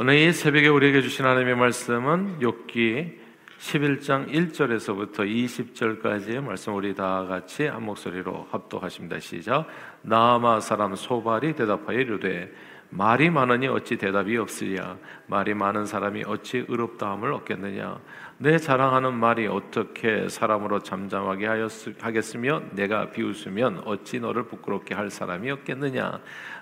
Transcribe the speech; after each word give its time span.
오늘 0.00 0.14
이 0.14 0.32
새벽에 0.32 0.68
우리에게 0.68 1.02
주신 1.02 1.24
하나님의 1.24 1.56
말씀은 1.56 2.38
욥기 2.38 3.16
11장 3.58 4.30
1절에서부터 4.30 5.26
20절까지의 5.26 6.40
말씀 6.40 6.76
우리 6.76 6.94
다 6.94 7.24
같이 7.24 7.66
한 7.66 7.82
목소리로 7.82 8.46
합독하십니다. 8.52 9.18
시작. 9.18 9.66
나아마 10.02 10.60
사람 10.60 10.94
소발이 10.94 11.56
대답하여 11.56 11.98
이르되 11.98 12.48
말이 12.90 13.28
많으니 13.28 13.66
어찌 13.66 13.96
대답이 13.96 14.36
없으랴 14.36 14.96
말이 15.26 15.52
많은 15.54 15.84
사람이 15.84 16.24
어찌 16.26 16.64
의롭다함을 16.68 17.32
얻겠느냐 17.34 18.00
내 18.38 18.56
자랑하는 18.56 19.14
말이 19.14 19.46
어떻게 19.46 20.28
사람으로 20.28 20.78
잠잠하게 20.78 21.46
하겠으며 22.00 22.62
내가 22.72 23.10
비웃으면 23.10 23.82
어찌 23.84 24.20
너를 24.20 24.44
부끄럽게 24.44 24.94
할 24.94 25.10
사람이 25.10 25.50
없겠느냐 25.50 26.20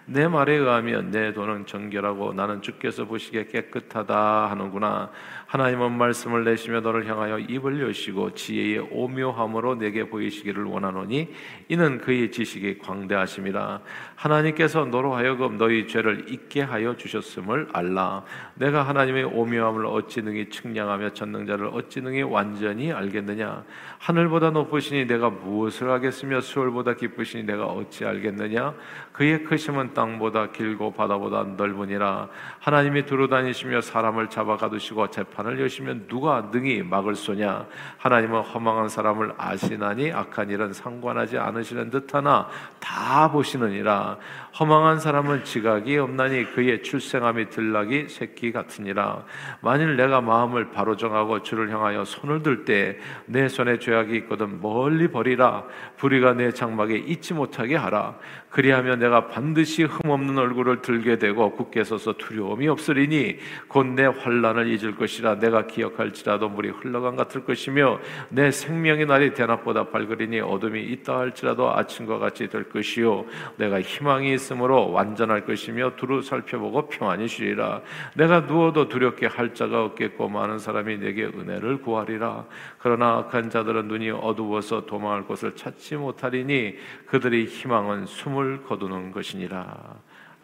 내 0.09 0.29
말에 0.29 0.55
의하면 0.55 1.11
내 1.11 1.33
돈은 1.33 1.67
정결하고 1.67 2.33
나는 2.33 2.63
주께서 2.63 3.07
보시기에 3.07 3.47
깨끗하다 3.47 4.51
하는구나. 4.51 5.11
하나님은 5.47 5.99
말씀을 5.99 6.45
내시며 6.45 6.81
너를 6.81 7.09
향하여 7.09 7.41
입을 7.41 7.81
여시고 7.89 8.35
지혜의 8.35 8.89
오묘함으로 8.93 9.77
내게 9.77 10.09
보이시기를 10.09 10.63
원하노니 10.63 11.33
이는 11.69 11.99
그의 11.99 12.31
지식이 12.31 12.79
광대하심이라. 12.79 13.81
하나님께서 14.15 14.85
너로 14.85 15.15
하여금 15.15 15.59
너희 15.59 15.89
죄를 15.89 16.31
잊게 16.31 16.63
하여 16.63 16.97
주셨음을 16.97 17.71
알라. 17.73 18.23
내가 18.55 18.85
하나님의 18.85 19.25
오묘함을 19.25 19.87
어찌 19.87 20.23
능히 20.23 20.51
측량하며 20.51 21.15
전능자를 21.15 21.71
어찌 21.73 22.01
능히 22.01 22.23
완전히 22.23 22.93
알겠느냐. 22.93 23.65
하늘보다 23.99 24.51
높으시니 24.51 25.07
내가 25.07 25.31
무엇을 25.31 25.91
하겠으며 25.91 26.41
수월보다 26.41 26.95
깊으시니 26.95 27.43
내가 27.43 27.67
어찌 27.67 28.05
알겠느냐. 28.05 28.75
그의 29.13 29.43
크심은 29.45 29.95
땅보다 29.97 30.51
길고 30.53 30.93
바다보다 30.93 31.45
넓으니라. 31.57 32.29
하나님이 32.61 33.07
두루 33.07 33.29
다니시며 33.29 33.81
사람을 33.81 34.29
잡아 34.29 34.57
가두시고 34.59 35.09
재판을 35.09 35.59
여시면 35.61 36.07
누가 36.09 36.51
능히 36.53 36.83
막을 36.83 37.15
소냐? 37.15 37.67
하나님은 37.97 38.43
허망한 38.43 38.91
사람을 38.91 39.33
아시나니 39.39 40.13
악한 40.13 40.51
일은 40.51 40.75
상관하지 40.75 41.39
않으시는 41.39 41.89
듯하나 41.91 42.49
다 42.79 43.31
보시느니라. 43.33 44.19
허망한 44.61 45.01
사람은 45.01 45.45
지각이 45.45 45.97
없나니 45.97 46.53
그의 46.55 46.83
출생함이 46.83 47.49
들락이 47.51 48.09
새끼 48.09 48.53
같으니라. 48.53 49.25
만일 49.61 49.97
내가 49.97 50.21
마음을 50.21 50.71
바로 50.71 50.97
정하고 50.97 51.43
주를 51.43 51.71
향하여 51.71 52.05
손을 52.05 52.43
들 52.43 52.65
때 52.67 52.99
내 53.27 53.49
손에 53.49 53.79
죄악이 53.79 54.17
있거든 54.19 54.61
멀리 54.61 55.09
버리라. 55.09 55.65
불의가 55.97 56.35
내 56.35 56.51
장막에 56.53 56.97
잊지 56.97 57.35
못하게 57.35 57.77
하라. 57.77 58.17
그리하면 58.51 58.99
내가 58.99 59.29
반드시 59.29 59.85
흠없는 59.87 60.39
얼굴을 60.39 60.83
들게 60.83 61.19
되고 61.19 61.51
굳게 61.53 61.83
서서 61.85 62.13
두려움이 62.13 62.69
없으리니 62.69 63.39
곧 63.69 63.87
내 63.97 64.05
환란을 64.05 64.69
잊을 64.69 64.95
것이라 64.97 65.39
내가 65.39 65.67
기억할지라도 65.67 66.51
물이 66.51 66.69
흘러간 66.69 67.17
같을 67.17 67.45
것이며 67.45 67.99
내 68.29 68.51
생명의 68.51 69.07
날이 69.07 69.33
대낮보다 69.33 69.89
밝으리니 69.89 70.41
어둠이 70.41 70.83
있다 70.83 71.19
할지라도 71.19 71.73
아침과 71.75 72.19
같이 72.19 72.49
될 72.49 72.69
것이요. 72.69 73.25
내가 73.57 73.81
희망이 73.81 74.35
있으므로 74.35 74.91
완전할 74.91 75.47
것이며 75.47 75.93
두루 75.97 76.21
살펴보고 76.21 76.89
평안히 76.89 77.29
쉬리라. 77.29 77.81
내가 78.15 78.41
누워도 78.41 78.89
두렵게 78.89 79.27
할 79.27 79.55
자가 79.55 79.85
없겠고 79.85 80.29
많은 80.29 80.59
사람이 80.59 80.99
내게 80.99 81.25
은혜를 81.25 81.81
구하리라. 81.81 82.45
그러나 82.79 83.19
악한 83.19 83.49
자들은 83.49 83.89
눈이 83.89 84.11
어두워서 84.11 84.85
도망할 84.87 85.25
곳을 85.25 85.57
찾지 85.57 85.97
못하리니 85.97 86.77
그들의 87.07 87.47
희망은 87.47 88.07
숨을 88.07 88.65
거두는 88.65 89.13
것이니라 89.13 89.76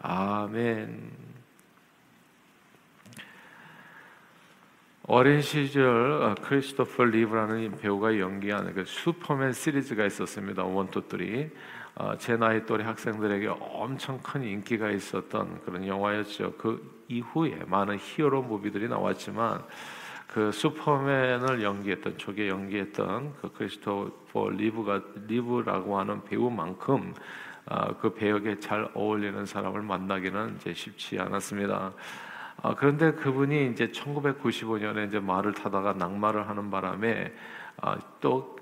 아멘. 0.01 1.33
어린 5.05 5.41
시절 5.41 6.21
어, 6.21 6.35
크리스토퍼 6.41 7.03
리브라는 7.03 7.77
배우가 7.77 8.17
연기한 8.17 8.73
그 8.73 8.85
슈퍼맨 8.85 9.51
시리즈가 9.51 10.05
있었습니다. 10.05 10.63
one 10.63 10.83
two 10.83 11.03
three. 11.09 11.51
어, 11.95 12.17
제 12.17 12.37
나이 12.37 12.65
또래 12.65 12.85
학생들에게 12.85 13.47
엄청 13.59 14.19
큰 14.23 14.43
인기가 14.43 14.89
있었던 14.89 15.61
그런 15.65 15.85
영화였죠. 15.85 16.53
그 16.57 17.03
이후에 17.07 17.59
많은 17.67 17.97
hero 17.99 18.43
movie들이 18.43 18.87
나왔지만 18.87 19.63
그 20.27 20.51
슈퍼맨을 20.51 21.61
연기했던 21.61 22.17
초기에 22.17 22.47
연기했던 22.47 23.35
그 23.41 23.51
크리스토퍼 23.51 24.49
리브가 24.49 25.01
리브라고 25.27 25.99
하는 25.99 26.23
배우만큼 26.23 27.13
아, 27.65 27.93
그 27.95 28.13
배역에 28.13 28.59
잘 28.59 28.89
어울리는 28.93 29.45
사람을 29.45 29.81
만나기는 29.81 30.57
이제 30.57 30.73
쉽지 30.73 31.19
않았습니다. 31.19 31.93
아, 32.61 32.75
그런데 32.75 33.13
그분이 33.13 33.71
이제 33.71 33.87
1995년에 33.87 35.07
이제 35.07 35.19
말을 35.19 35.53
타다가 35.53 35.93
낙마를 35.93 36.47
하는 36.47 36.69
바람에 36.69 37.33
아, 37.77 37.97
또 38.19 38.55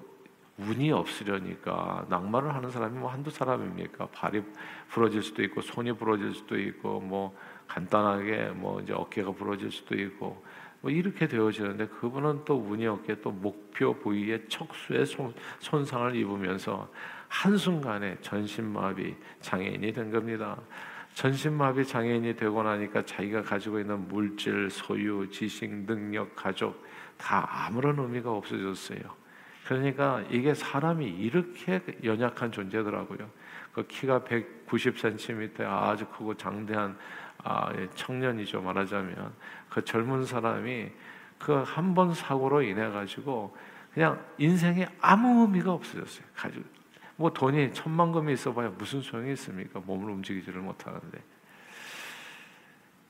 운이 0.58 0.92
없으려니까 0.92 2.06
낙마를 2.10 2.54
하는 2.54 2.70
사람이 2.70 3.00
뭐 3.00 3.10
한두 3.10 3.32
사람입니까? 3.32 4.08
발이 4.08 4.44
부러질 4.90 5.24
수도 5.24 5.42
있고 5.44 5.62
손이 5.62 5.94
부러질 5.94 6.34
수도 6.36 6.60
있고 6.60 7.00
뭐 7.00 7.36
간단하게 7.68 8.52
뭐 8.56 8.80
이제 8.82 8.94
어깨가 8.94 9.32
부러질 9.32 9.72
수도 9.72 9.96
있고 9.96 10.44
뭐 10.82 10.92
이렇게 10.92 11.28
되어지는데 11.28 11.88
그분은 11.88 12.42
또 12.46 12.56
운이 12.56 12.86
없게 12.88 13.22
또 13.22 13.32
목표 13.32 13.94
부위에 13.94 14.48
척수에 14.48 15.06
손, 15.06 15.34
손상을 15.60 16.16
입으면서 16.16 16.90
한순간에 17.32 18.18
전신마비 18.20 19.16
장애인이 19.40 19.94
된 19.94 20.12
겁니다. 20.12 20.58
전신마비 21.14 21.86
장애인이 21.86 22.36
되고 22.36 22.62
나니까 22.62 23.06
자기가 23.06 23.42
가지고 23.42 23.80
있는 23.80 24.06
물질, 24.10 24.70
소유, 24.70 25.28
지식, 25.32 25.74
능력, 25.86 26.36
가족 26.36 26.86
다 27.18 27.48
아무런 27.50 27.98
의미가 28.00 28.30
없어졌어요. 28.30 29.00
그러니까 29.66 30.22
이게 30.30 30.54
사람이 30.54 31.08
이렇게 31.08 31.82
연약한 32.04 32.52
존재더라고요. 32.52 33.30
그 33.72 33.88
키가 33.88 34.22
190cm 34.22 35.62
아주 35.62 36.06
크고 36.08 36.36
장대한 36.36 36.98
아, 37.44 37.72
예, 37.78 37.90
청년이죠 37.96 38.62
말하자면 38.62 39.34
그 39.70 39.84
젊은 39.84 40.26
사람이 40.26 40.92
그 41.40 41.64
한 41.64 41.96
번 41.96 42.14
사고로 42.14 42.62
인해 42.62 42.90
가지고 42.90 43.56
그냥 43.94 44.24
인생에 44.38 44.88
아무 45.00 45.44
의미가 45.44 45.72
없어졌어요. 45.72 46.26
가지고 46.36 46.81
뭐 47.22 47.32
돈이 47.32 47.72
천만 47.74 48.12
금이 48.12 48.34
있어봐야 48.34 48.70
무슨 48.70 49.00
소용이 49.00 49.32
있습니까? 49.34 49.80
몸을 49.80 50.10
움직이지를 50.12 50.60
못하는데 50.60 51.24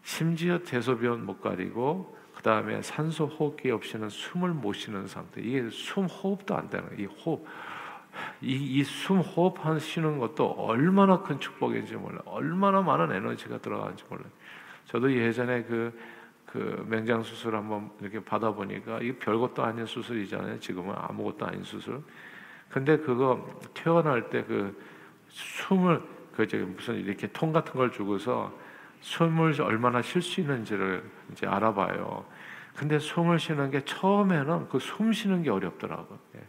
심지어 0.04 0.60
대소변 0.60 1.26
못 1.26 1.40
가리고 1.40 2.18
그 2.36 2.44
다음에 2.44 2.82
산소 2.82 3.26
호흡기 3.26 3.72
없이는 3.72 4.10
숨을 4.10 4.50
못 4.50 4.74
쉬는 4.74 5.08
상태. 5.08 5.42
이게 5.42 5.70
숨 5.70 6.06
호흡도 6.06 6.56
안 6.56 6.70
되는 6.70 6.88
이 7.00 7.06
호흡. 7.06 7.46
이숨 8.42 9.20
호흡한 9.20 9.80
쉬는 9.80 10.18
것도 10.18 10.46
얼마나 10.58 11.22
큰 11.22 11.40
축복인지 11.40 11.96
몰라. 11.96 12.20
얼마나 12.26 12.82
많은 12.82 13.16
에너지가 13.16 13.60
들어가는지 13.60 14.04
몰라. 14.10 14.24
저도 14.86 15.14
예전에 15.14 15.64
그, 15.64 15.98
그 16.46 16.86
맹장 16.90 17.24
수술 17.24 17.56
한번 17.56 17.92
이렇게 18.02 18.20
받아보니까 18.22 19.00
이게 19.02 19.18
별것도 19.18 19.64
아닌 19.64 19.86
수술이잖아요. 19.86 20.60
지금은 20.60 20.94
아무것도 20.98 21.46
아닌 21.46 21.64
수술. 21.64 22.02
근데 22.72 22.98
그거 22.98 23.46
퇴원할 23.74 24.30
때 24.30 24.44
그 24.44 24.78
숨을 25.30 26.02
그 26.36 26.48
저기 26.48 26.64
무슨 26.64 26.96
이렇게 26.96 27.28
통 27.32 27.52
같은 27.54 27.74
걸 27.74 27.92
주고서 27.92 28.52
숨을 29.02 29.60
얼마나 29.62 30.02
쉴 30.02 30.22
수 30.22 30.42
있는지를 30.42 31.04
이제 31.32 31.48
알아봐요. 31.48 32.26
근데 32.76 33.00
숨을 33.00 33.40
쉬는 33.40 33.72
게 33.72 33.82
처음에는 33.86 34.70
그 34.70 34.80
숨 34.80 35.12
쉬는 35.14 35.44
게 35.44 35.50
어렵더라고. 35.50 36.18
예. 36.36 36.42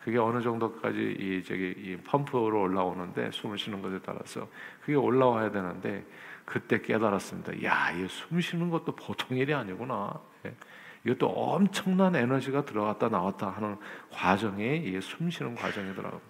그게 0.00 0.18
어느 0.18 0.40
정도까지 0.42 1.16
이 1.18 1.42
저기 1.44 1.74
이 1.76 1.96
펌프로 2.04 2.62
올라오는데 2.62 3.30
숨을 3.32 3.58
쉬는 3.58 3.82
것에 3.82 3.98
따라서 4.04 4.48
그게 4.80 4.94
올라와야 4.94 5.50
되는데 5.50 6.04
그때 6.44 6.80
깨달았습니다. 6.80 7.62
야, 7.64 7.90
이 7.92 8.06
숨 8.08 8.40
쉬는 8.40 8.70
것도 8.70 8.94
보통 8.96 9.36
일이 9.36 9.52
아니구나. 9.54 10.18
예. 11.08 11.12
이것도 11.12 11.28
엄청난 11.28 12.14
에너지가 12.14 12.64
들어갔다 12.64 13.08
나왔다 13.08 13.48
하는 13.48 13.76
과정이 14.10 14.76
이게 14.78 15.00
숨 15.00 15.30
쉬는 15.30 15.54
과정이더라고요. 15.54 16.20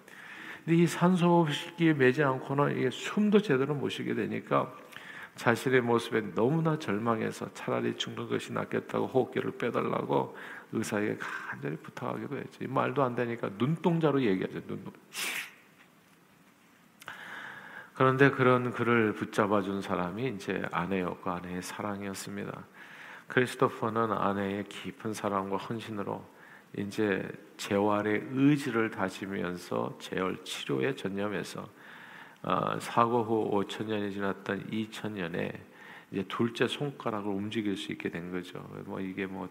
근데 0.65 0.83
이 0.83 0.87
산소 0.87 1.45
호흡기에 1.45 1.93
매지 1.93 2.23
않고는 2.23 2.77
이게 2.77 2.89
숨도 2.89 3.41
제대로 3.41 3.73
못 3.75 3.89
쉬게 3.89 4.13
되니까 4.13 4.71
자신의 5.35 5.81
모습에 5.81 6.33
너무나 6.33 6.77
절망해서 6.77 7.53
차라리 7.53 7.95
죽는 7.95 8.27
것이 8.29 8.51
낫겠다고 8.51 9.07
호흡기를 9.07 9.51
빼달라고 9.51 10.35
의사에게 10.71 11.17
간절히 11.17 11.77
부탁하기도 11.77 12.37
했죠. 12.37 12.67
말도 12.67 13.01
안 13.03 13.15
되니까 13.15 13.49
눈동자로 13.57 14.21
얘기하죠. 14.21 14.61
눈동. 14.67 14.93
그런데 17.93 18.29
그런 18.29 18.71
그를 18.71 19.13
붙잡아준 19.13 19.81
사람이 19.81 20.27
이제 20.29 20.61
아내였고 20.71 21.31
아내의 21.31 21.61
사랑이었습니다. 21.61 22.63
크리스토퍼는 23.29 24.11
아내의 24.11 24.65
깊은 24.65 25.13
사랑과 25.13 25.57
헌신으로 25.57 26.23
이제 26.77 27.27
재활의 27.57 28.27
의지를 28.31 28.91
다지면서 28.91 29.97
재활 29.99 30.43
치료에 30.43 30.95
전념해서 30.95 31.67
어, 32.41 32.79
사고 32.79 33.23
후 33.23 33.63
5천 33.63 33.85
년이 33.85 34.13
지났던 34.13 34.67
2000년에 34.71 35.57
이제 36.11 36.25
둘째 36.27 36.67
손가락을 36.67 37.31
움직일 37.31 37.77
수 37.77 37.91
있게 37.91 38.09
된 38.09 38.31
거죠. 38.31 38.59
뭐 38.85 38.99
이게 38.99 39.25
뭐 39.25 39.47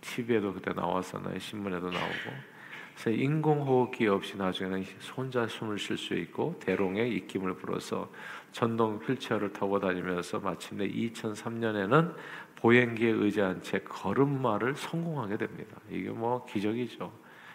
TV에도 0.00 0.52
그때 0.52 0.72
나왔었나요? 0.72 1.38
신문에도 1.38 1.90
나오고. 1.90 2.50
그래서 2.94 3.10
인공호흡기 3.10 4.06
없이 4.08 4.36
나중에는 4.36 4.84
혼자 5.16 5.46
숨을 5.46 5.78
쉴 5.78 5.96
수 5.96 6.14
있고 6.14 6.56
대롱의 6.60 7.10
입김을 7.16 7.54
불어서 7.54 8.10
전동 8.52 8.98
휠체어를 8.98 9.52
타고 9.52 9.80
다니면서 9.80 10.40
마침내 10.40 10.86
2003년에는 10.88 12.14
보행기에 12.60 13.10
의지한 13.10 13.62
채 13.62 13.80
걸음마를 13.80 14.74
성공하게 14.74 15.36
됩니다. 15.38 15.76
이게 15.90 16.10
뭐 16.10 16.44
기적이죠. 16.46 17.12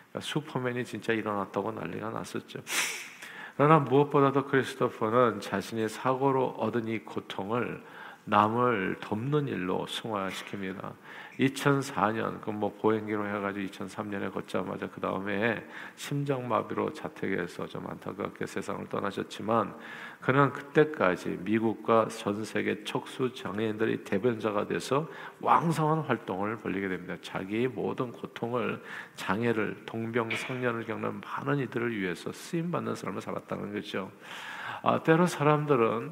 그러니까 0.09 0.19
슈퍼맨이 0.19 0.85
진짜 0.85 1.13
일어났다고 1.13 1.71
난리가 1.71 2.09
났었죠. 2.09 2.59
그러나 3.57 3.79
무엇보다도 3.79 4.47
크리스토퍼는 4.47 5.39
자신이 5.39 5.87
사고로 5.87 6.55
얻은 6.57 6.87
이 6.87 6.99
고통을 6.99 7.81
남을 8.25 8.97
돕는 8.99 9.47
일로 9.47 9.85
승화시킵니다. 9.85 10.93
2004년 11.39 12.41
그 12.41 12.55
뭐 12.55 12.73
보행기로 12.81 13.27
해가지고 13.27 13.67
2003년에 13.67 14.33
걷자마자 14.33 14.89
그 14.89 15.01
다음에 15.01 15.63
심장마비로 15.95 16.93
자택에서 16.93 17.67
좀 17.67 17.85
안타깝게 17.87 18.45
세상을 18.45 18.87
떠나셨지만 18.87 19.75
그는 20.21 20.51
그때까지 20.51 21.39
미국과 21.41 22.07
전 22.07 22.43
세계 22.43 22.83
척수 22.83 23.33
장애인들의 23.33 24.03
대변자가 24.05 24.65
돼서 24.67 25.07
왕성한 25.41 25.99
활동을 25.99 26.57
벌리게 26.59 26.87
됩니다. 26.87 27.15
자기의 27.21 27.67
모든 27.67 28.11
고통을 28.11 28.81
장애를 29.15 29.83
동병상련을 29.85 30.85
겪는 30.85 31.21
많은 31.21 31.59
이들을 31.59 31.95
위해서 31.99 32.31
쓰임 32.31 32.71
받는 32.71 32.95
삶을 32.95 33.21
살았다는 33.21 33.73
거죠. 33.73 34.11
아, 34.81 35.03
때로 35.03 35.27
사람들은 35.27 36.11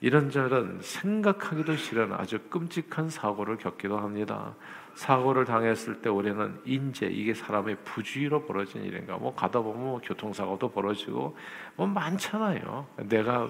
이런저런 0.00 0.78
생각하기도 0.80 1.76
싫은 1.76 2.12
아주 2.12 2.38
끔찍한 2.50 3.08
사고를 3.08 3.56
겪기도 3.56 3.98
합니다. 3.98 4.54
사고를 4.94 5.44
당했을 5.44 6.00
때 6.00 6.08
우리는 6.08 6.60
인재 6.64 7.06
이게 7.06 7.34
사람의 7.34 7.78
부주의로 7.84 8.46
벌어진 8.46 8.84
일인가 8.84 9.16
뭐 9.16 9.34
가다 9.34 9.60
보면 9.60 9.80
뭐 9.80 10.00
교통사고도 10.02 10.70
벌어지고 10.70 11.36
뭐 11.76 11.86
많잖아요. 11.86 12.86
내가 13.04 13.48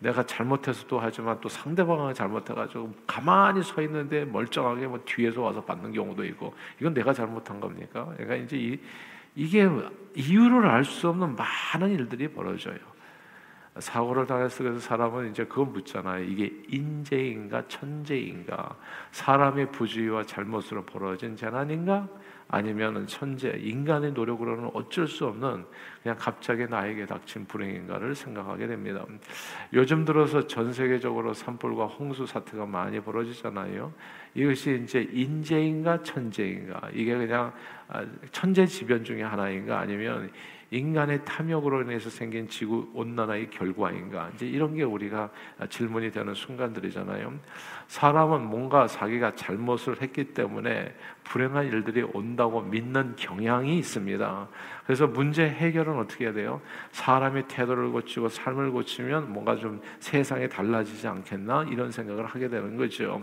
내가 0.00 0.24
잘못해서도 0.24 1.00
하지만 1.00 1.40
또 1.40 1.48
상대방이 1.48 2.14
잘못해가지고 2.14 2.94
가만히 3.06 3.62
서 3.62 3.82
있는데 3.82 4.24
멀쩡하게 4.24 4.86
뭐 4.86 5.00
뒤에서 5.04 5.42
와서 5.42 5.64
받는 5.64 5.92
경우도 5.92 6.24
있고 6.26 6.54
이건 6.80 6.94
내가 6.94 7.12
잘못한 7.12 7.58
겁니까? 7.58 8.04
그러니까 8.16 8.36
이제 8.36 8.56
이, 8.56 8.80
이게 9.34 9.68
이유를 10.14 10.66
알 10.66 10.84
수 10.84 11.08
없는 11.08 11.36
많은 11.36 11.90
일들이 11.90 12.28
벌어져요. 12.28 12.78
사고를 13.80 14.26
당했을 14.26 14.74
때 14.74 14.78
사람은 14.78 15.30
이제 15.30 15.44
그거 15.44 15.64
묻잖아요. 15.64 16.24
이게 16.24 16.52
인재인가 16.68 17.66
천재인가? 17.68 18.76
사람의 19.12 19.72
부주의와 19.72 20.24
잘못으로 20.24 20.84
벌어진 20.84 21.36
재난인가? 21.36 22.08
아니면은 22.50 23.06
천재 23.06 23.50
인간의 23.58 24.12
노력으로는 24.12 24.70
어쩔 24.72 25.06
수 25.06 25.26
없는 25.26 25.66
그냥 26.02 26.16
갑자기 26.18 26.66
나에게 26.66 27.04
닥친 27.04 27.46
불행인가를 27.46 28.14
생각하게 28.14 28.66
됩니다. 28.66 29.04
요즘 29.74 30.04
들어서 30.06 30.46
전 30.46 30.72
세계적으로 30.72 31.34
산불과 31.34 31.86
홍수 31.86 32.26
사태가 32.26 32.64
많이 32.64 33.00
벌어지잖아요. 33.00 33.92
이것이 34.38 34.80
이제 34.84 35.08
인재인가 35.12 36.00
천재인가 36.04 36.90
이게 36.94 37.16
그냥 37.16 37.52
아, 37.88 38.04
천재지변 38.30 39.02
중에 39.02 39.22
하나인가 39.22 39.80
아니면 39.80 40.30
인간의 40.70 41.24
탐욕으로 41.24 41.82
인해서 41.82 42.10
생긴 42.10 42.46
지구 42.46 42.88
온난화의 42.92 43.48
결과인가? 43.50 44.30
이제 44.34 44.46
이런 44.46 44.74
게 44.74 44.82
우리가 44.82 45.30
질문이 45.70 46.12
되는 46.12 46.34
순간들이잖아요. 46.34 47.32
사람은 47.86 48.42
뭔가 48.42 48.86
자기가 48.86 49.34
잘못을 49.34 50.02
했기 50.02 50.24
때문에 50.34 50.94
불행한 51.24 51.66
일들이 51.66 52.02
온다고 52.02 52.60
믿는 52.60 53.16
경향이 53.16 53.78
있습니다. 53.78 54.48
그래서 54.84 55.06
문제 55.06 55.48
해결은 55.48 55.98
어떻게 55.98 56.26
해야 56.26 56.34
돼요? 56.34 56.60
사람의 56.92 57.48
태도를 57.48 57.90
고치고 57.90 58.28
삶을 58.28 58.70
고치면 58.70 59.32
뭔가 59.32 59.56
좀 59.56 59.80
세상이 60.00 60.50
달라지지 60.50 61.08
않겠나? 61.08 61.64
이런 61.70 61.90
생각을 61.90 62.26
하게 62.26 62.48
되는 62.48 62.76
거죠. 62.76 63.18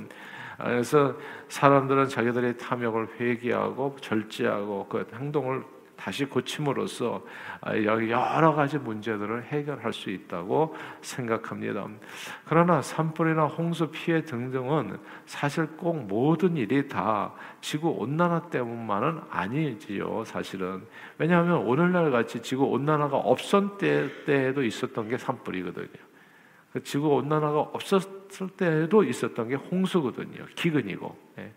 그래서 0.58 1.16
사람들은 1.50 2.08
자기들의 2.10 2.58
탐욕을 2.58 3.20
회개하고 3.20 3.98
절제하고 4.02 4.88
그 4.88 5.08
행동을 5.14 5.64
다시 5.96 6.26
고침으로써 6.26 7.24
아, 7.62 7.76
여러 7.76 8.54
가지 8.54 8.78
문제들을 8.78 9.46
해결할 9.46 9.94
수 9.94 10.10
있다고 10.10 10.76
생각합니다. 11.02 11.88
그러나 12.46 12.82
산불이나 12.82 13.46
홍수 13.46 13.90
피해 13.90 14.24
등등은 14.24 15.00
사실 15.26 15.68
꼭 15.78 16.06
모든 16.06 16.58
일이 16.58 16.88
다 16.88 17.34
지구 17.62 17.90
온난화 17.90 18.50
때문만은 18.50 19.22
아니지요. 19.30 20.24
사실은 20.26 20.86
왜냐하면 21.18 21.58
오늘날 21.66 22.12
같이 22.12 22.42
지구 22.42 22.66
온난화가 22.66 23.18
없었 23.18 23.78
때에도 23.78 24.64
있었던 24.64 25.10
게 25.10 25.18
산불이거든요. 25.18 26.15
그 26.76 26.84
지구 26.84 27.08
온난화가 27.08 27.58
없었을 27.58 28.50
때에도 28.58 29.02
있었던 29.02 29.48
게 29.48 29.56
홍수거든요. 29.56 30.46
기근이고. 30.56 31.18
예. 31.38 31.50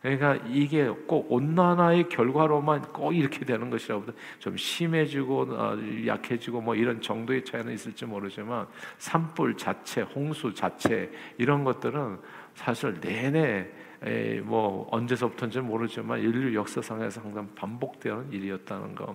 그러니까 0.00 0.36
이게 0.48 0.88
꼭 1.06 1.30
온난화의 1.30 2.08
결과로만 2.08 2.80
꼭 2.90 3.12
이렇게 3.12 3.44
되는 3.44 3.68
것이라보다 3.68 4.14
좀 4.38 4.56
심해지고 4.56 5.42
어, 5.50 5.76
약해지고 6.06 6.62
뭐 6.62 6.74
이런 6.74 7.02
정도의 7.02 7.44
차이는 7.44 7.74
있을지 7.74 8.06
모르지만 8.06 8.66
산불 8.96 9.58
자체, 9.58 10.00
홍수 10.00 10.54
자체 10.54 11.12
이런 11.36 11.64
것들은 11.64 12.16
사실 12.54 12.98
내내 12.98 13.68
뭐 14.44 14.88
언제서부터인지 14.90 15.60
모르지만 15.60 16.18
인류 16.18 16.54
역사상에서 16.54 17.20
항상 17.20 17.46
반복되는 17.54 18.32
일이었다는 18.32 18.94
것. 18.94 19.14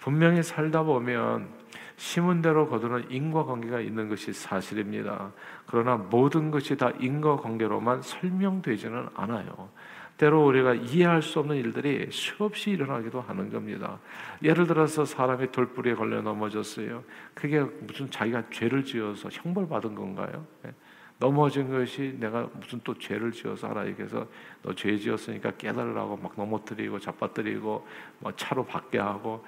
분명히 0.00 0.42
살다 0.42 0.82
보면 0.82 1.59
심은 2.00 2.40
대로 2.40 2.66
거두는 2.66 3.10
인과관계가 3.10 3.80
있는 3.82 4.08
것이 4.08 4.32
사실입니다. 4.32 5.32
그러나 5.66 5.96
모든 5.96 6.50
것이 6.50 6.74
다 6.74 6.90
인과관계로만 6.98 8.00
설명되지는 8.00 9.10
않아요. 9.14 9.68
때로 10.16 10.46
우리가 10.46 10.72
이해할 10.72 11.20
수 11.20 11.40
없는 11.40 11.56
일들이 11.56 12.08
수없이 12.10 12.70
일어나기도 12.70 13.20
하는 13.20 13.50
겁니다. 13.50 13.98
예를 14.42 14.66
들어서 14.66 15.04
사람이 15.04 15.52
돌부리에 15.52 15.92
걸려 15.94 16.22
넘어졌어요. 16.22 17.04
그게 17.34 17.60
무슨 17.60 18.10
자기가 18.10 18.44
죄를 18.50 18.82
지어서 18.82 19.28
형벌받은 19.30 19.94
건가요? 19.94 20.46
예. 20.66 20.72
넘어진 21.18 21.70
것이 21.70 22.16
내가 22.18 22.48
무슨 22.54 22.80
또 22.82 22.96
죄를 22.96 23.30
지어서 23.30 23.68
하나님께서 23.68 24.26
너 24.62 24.72
죄 24.72 24.96
지었으니까 24.96 25.50
깨달으라고 25.50 26.16
막 26.16 26.32
넘어뜨리고 26.34 26.98
잡아뜨리고 26.98 27.86
뭐 28.20 28.32
차로 28.36 28.64
받게 28.64 28.98
하고 28.98 29.44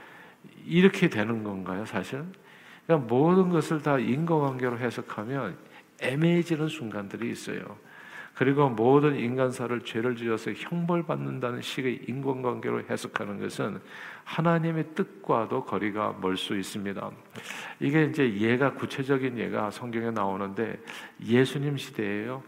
이렇게 0.67 1.09
되는 1.09 1.43
건가요, 1.43 1.87
사실? 1.87 2.23
그러니까 2.87 3.09
모든 3.09 3.51
것을 3.51 3.83
다 3.83 3.99
인과관계로 3.99 4.79
해석하면 4.79 5.57
애매해지는 6.01 6.69
순간들이 6.69 7.31
있어요. 7.31 7.77
그리고 8.35 8.69
모든 8.69 9.15
인간사를 9.17 9.83
죄를 9.83 10.17
지어서 10.17 10.53
형벌받는다는 10.53 11.61
식의 11.61 12.05
인간관계로 12.09 12.85
해석하는 12.89 13.39
것은 13.39 13.79
하나님의 14.25 14.95
뜻과도 14.95 15.65
거리가 15.65 16.19
멀 16.21 16.37
수 16.37 16.57
있습니다. 16.57 17.11
이게 17.81 18.05
이제 18.05 18.35
예가 18.39 18.73
구체적인 18.75 19.39
예가 19.39 19.71
성경에 19.71 20.11
나오는데 20.11 20.81
예수님 21.25 21.77
시대에요. 21.77 22.43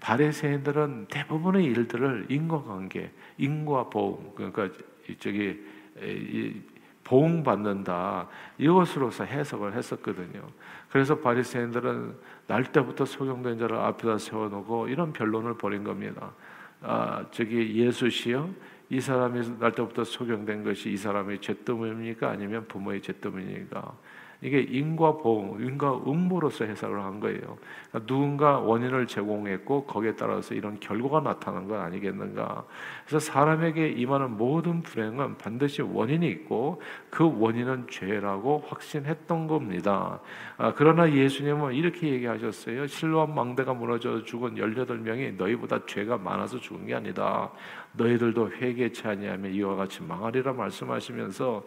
바리새인들은 0.00 1.06
대부분의 1.08 1.64
일들을 1.64 2.26
인과관계, 2.28 3.10
인과 3.38 3.88
보험, 3.88 4.32
그러니까 4.34 4.68
저기 5.18 5.64
보응 7.04 7.42
받는다 7.42 8.26
이것으로서 8.58 9.24
해석을 9.24 9.74
했었거든요. 9.74 10.42
그래서 10.90 11.18
바리새인들은 11.18 12.16
날 12.46 12.64
때부터 12.64 13.04
소경된 13.04 13.58
자를 13.58 13.76
앞에다 13.76 14.18
세워놓고 14.18 14.88
이런 14.88 15.12
변론을 15.12 15.56
벌인 15.58 15.84
겁니다. 15.84 16.32
아, 16.80 17.24
저기 17.30 17.76
예수시여 17.76 18.48
이 18.90 19.00
사람이 19.00 19.58
날 19.58 19.72
때부터 19.72 20.04
소경된 20.04 20.64
것이 20.64 20.90
이 20.90 20.96
사람의 20.96 21.40
죄 21.40 21.54
때문입니까 21.64 22.30
아니면 22.30 22.66
부모의 22.68 23.00
죄 23.02 23.12
때문입니까? 23.12 23.92
이게 24.42 24.60
인과 24.60 25.18
보응, 25.18 25.60
인과 25.60 26.02
응모로서 26.06 26.64
해석을 26.64 27.02
한 27.02 27.20
거예요. 27.20 27.58
그러니까 27.90 28.06
누군가 28.06 28.58
원인을 28.58 29.06
제공했고 29.06 29.84
거기에 29.84 30.14
따라서 30.16 30.54
이런 30.54 30.78
결과가 30.80 31.20
나타난 31.20 31.68
건 31.68 31.80
아니겠는가. 31.80 32.64
그래서 33.06 33.18
사람에게 33.18 33.88
임하는 33.90 34.36
모든 34.36 34.82
불행은 34.82 35.38
반드시 35.38 35.82
원인이 35.82 36.26
있고 36.28 36.80
그 37.10 37.24
원인은 37.38 37.86
죄라고 37.90 38.64
확신했던 38.68 39.46
겁니다. 39.46 40.20
아, 40.56 40.72
그러나 40.74 41.10
예수님은 41.10 41.74
이렇게 41.74 42.08
얘기하셨어요. 42.08 42.86
실로암 42.86 43.34
망대가 43.34 43.74
무너져 43.74 44.22
죽은 44.24 44.56
18명이 44.56 45.36
너희보다 45.36 45.86
죄가 45.86 46.18
많아서 46.18 46.58
죽은 46.58 46.86
게 46.86 46.94
아니다. 46.94 47.50
너희들도 47.96 48.50
회개치 48.52 49.06
아니하면 49.06 49.52
이와 49.52 49.76
같이 49.76 50.02
망하리라 50.02 50.52
말씀하시면서 50.52 51.64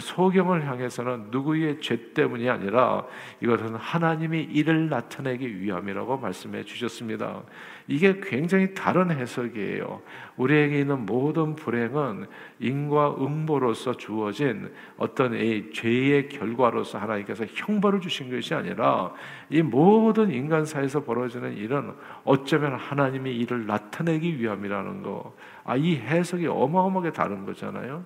소경을 0.00 0.66
향해서는 0.66 1.26
누구의 1.30 1.80
죄죄 1.80 2.12
때문이 2.14 2.48
아니라 2.48 3.04
이것은 3.40 3.74
하나님이 3.74 4.42
이를 4.42 4.88
나타내기 4.88 5.60
위함이라고 5.60 6.18
말씀해 6.18 6.64
주셨습니다. 6.64 7.42
이게 7.86 8.20
굉장히 8.22 8.74
다른 8.74 9.10
해석이에요. 9.10 10.02
우리에게 10.36 10.80
있는 10.80 11.06
모든 11.06 11.54
불행은 11.54 12.26
인과 12.60 13.16
응보로서 13.18 13.96
주어진 13.96 14.72
어떤 14.96 15.34
이 15.34 15.70
죄의 15.72 16.28
결과로서 16.28 16.98
하나님께서 16.98 17.44
형벌을 17.46 18.00
주신 18.00 18.30
것이 18.30 18.54
아니라 18.54 19.12
이 19.48 19.62
모든 19.62 20.30
인간사에서 20.30 21.04
벌어지는 21.04 21.56
일은 21.56 21.92
어쩌면 22.24 22.74
하나님이 22.74 23.34
이를 23.36 23.66
나타내기 23.66 24.38
위함이라는 24.38 25.02
거. 25.02 25.34
아, 25.68 25.76
이 25.76 25.96
해석이 25.96 26.46
어마어마하게 26.46 27.12
다른 27.12 27.44
거잖아요. 27.44 28.02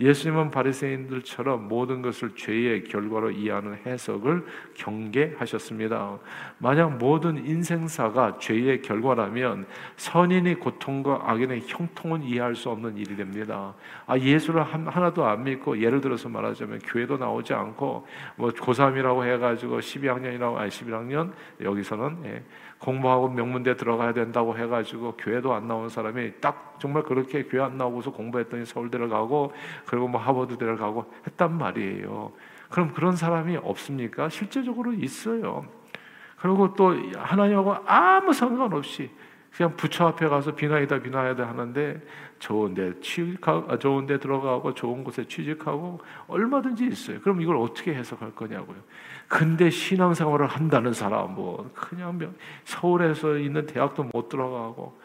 예수님은 0.00 0.50
바리새인들처럼 0.50 1.68
모든 1.68 2.02
것을 2.02 2.34
죄의 2.34 2.82
결과로 2.82 3.30
이해하는 3.30 3.78
해석을 3.86 4.44
경계하셨습니다. 4.74 6.18
만약 6.58 6.98
모든 6.98 7.46
인생사가 7.46 8.38
죄의 8.40 8.82
결과라면 8.82 9.66
선인의 9.96 10.56
고통과 10.56 11.20
악인의 11.30 11.62
형통은 11.68 12.24
이해할 12.24 12.56
수 12.56 12.70
없는 12.70 12.96
일이 12.96 13.14
됩니다. 13.14 13.74
아 14.06 14.18
예수를 14.18 14.64
하나도 14.64 15.24
안 15.24 15.44
믿고 15.44 15.80
예를 15.80 16.00
들어서 16.00 16.28
말하자면 16.28 16.80
교회도 16.80 17.18
나오지 17.18 17.54
않고 17.54 18.08
뭐 18.34 18.50
고3이라고 18.50 19.24
해가지고 19.24 19.78
12학년이라고 19.78 20.56
아니 20.56 20.68
11학년 20.68 21.30
여기서는 21.60 22.24
예, 22.24 22.42
공부하고 22.78 23.28
명문대 23.28 23.76
들어가야 23.76 24.12
된다고 24.12 24.58
해가지고 24.58 25.16
교회도 25.16 25.54
안 25.54 25.68
나온 25.68 25.88
사람이 25.88 26.40
딱 26.40 26.73
정말 26.78 27.02
그렇게 27.02 27.44
교회 27.44 27.62
안 27.62 27.76
나오고서 27.76 28.12
공부했더니 28.12 28.66
서울대를 28.66 29.08
가고 29.08 29.52
그리고 29.86 30.08
뭐 30.08 30.20
하버드대를 30.20 30.76
가고 30.76 31.10
했단 31.26 31.56
말이에요. 31.56 32.32
그럼 32.68 32.92
그런 32.92 33.16
사람이 33.16 33.56
없습니까? 33.58 34.28
실제적으로 34.28 34.92
있어요. 34.92 35.64
그리고 36.38 36.74
또 36.74 36.94
하나님하고 37.16 37.76
아무 37.86 38.32
상관없이 38.32 39.10
그냥 39.56 39.76
부처 39.76 40.08
앞에 40.08 40.26
가서 40.26 40.54
비나이다 40.54 41.00
비나이다 41.00 41.46
하는데 41.46 42.02
좋은데 42.40 43.00
취직하고 43.00 43.72
아, 43.72 43.78
좋은데 43.78 44.18
들어가고 44.18 44.74
좋은 44.74 45.04
곳에 45.04 45.24
취직하고 45.26 46.00
얼마든지 46.26 46.86
있어요. 46.86 47.20
그럼 47.20 47.40
이걸 47.40 47.56
어떻게 47.56 47.94
해석할 47.94 48.34
거냐고요. 48.34 48.76
근데 49.28 49.70
신앙생활을 49.70 50.46
한다는 50.46 50.92
사람 50.92 51.34
뭐 51.34 51.70
그냥 51.72 52.34
서울에서 52.64 53.38
있는 53.38 53.64
대학도 53.66 54.10
못 54.12 54.28
들어가고 54.28 54.98
예, 54.98 55.03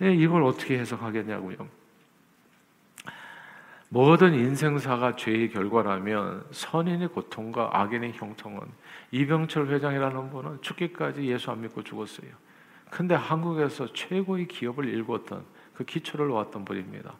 이걸 0.00 0.44
어떻게 0.44 0.78
해석하겠냐고요. 0.78 1.56
모든 3.90 4.34
인생사가 4.34 5.16
죄의 5.16 5.50
결과라면 5.50 6.46
선인의 6.50 7.08
고통과 7.08 7.70
악인의 7.72 8.12
형통은 8.12 8.60
이병철 9.12 9.68
회장이라는 9.68 10.30
분은 10.30 10.60
죽기까지 10.60 11.24
예수 11.24 11.50
안 11.50 11.62
믿고 11.62 11.82
죽었어요. 11.82 12.30
근데 12.90 13.14
한국에서 13.14 13.92
최고의 13.92 14.46
기업을 14.48 14.84
일궜던 14.84 15.42
그 15.74 15.84
기초를 15.84 16.28
놓았던 16.28 16.64
분입니다. 16.64 17.14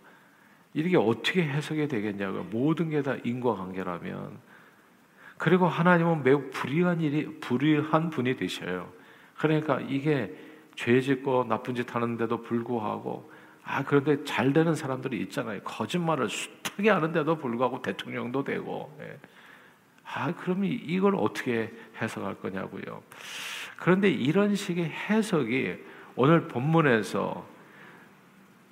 이게 0.74 0.96
어떻게 0.96 1.42
해석이 1.42 1.88
되겠냐고요. 1.88 2.44
모든 2.44 2.90
게 2.90 3.02
다 3.02 3.16
인과관계라면. 3.24 4.38
그리고 5.38 5.66
하나님은 5.66 6.22
매우 6.22 6.50
불의한 6.50 7.00
일이 7.00 7.38
불의한 7.40 8.10
분이 8.10 8.36
되셔요. 8.36 8.92
그러니까 9.36 9.80
이게 9.80 10.36
죄 10.78 11.00
짓고 11.00 11.46
나쁜 11.48 11.74
짓 11.74 11.92
하는데도 11.92 12.42
불구하고 12.42 13.32
아 13.64 13.82
그런데 13.82 14.22
잘 14.22 14.52
되는 14.52 14.76
사람들이 14.76 15.20
있잖아요. 15.22 15.60
거짓말을 15.64 16.28
숱하게 16.28 16.90
하는데도 16.90 17.36
불구하고 17.36 17.82
대통령도 17.82 18.44
되고. 18.44 18.96
예. 19.00 19.18
아 20.04 20.32
그럼 20.36 20.64
이걸 20.64 21.16
어떻게 21.16 21.76
해석할 22.00 22.36
거냐고요. 22.36 23.02
그런데 23.76 24.08
이런 24.08 24.54
식의 24.54 24.84
해석이 24.84 25.78
오늘 26.14 26.46
본문에서 26.46 27.44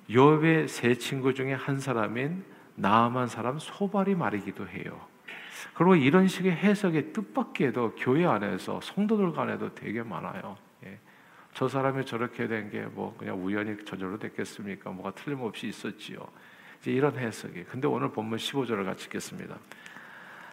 욥의 0.09 0.69
세 0.69 0.95
친구 0.95 1.33
중에 1.33 1.53
한 1.55 1.77
사람인 1.77 2.45
나아만 2.75 3.27
사람 3.27 3.59
소발이 3.59 4.15
말이기도 4.15 4.65
해요. 4.69 5.01
그리고 5.73 5.95
이런 5.95 6.29
식의 6.29 6.53
해석의 6.53 7.11
뜻밖에도 7.11 7.95
교회 7.97 8.25
안에서 8.25 8.79
성도들 8.81 9.33
간에도 9.33 9.75
되게 9.75 10.01
많아요. 10.03 10.55
예. 11.57 11.59
저 11.59 11.67
사람이 11.67 12.05
저렇게 12.05 12.47
된 12.47 12.69
게 12.69 12.85
뭐 12.93 13.15
그냥 13.17 13.43
우연히 13.43 13.75
저절로 13.83 14.17
됐겠습니까? 14.19 14.91
뭐가 14.91 15.11
틀림없이 15.11 15.67
있었지요. 15.67 16.19
이제 16.79 16.91
이런 16.91 17.17
해석이. 17.17 17.63
근데 17.63 17.87
오늘 17.87 18.11
본문 18.11 18.37
15절을 18.37 18.85
같이 18.85 19.05
읽겠습니다. 19.05 19.57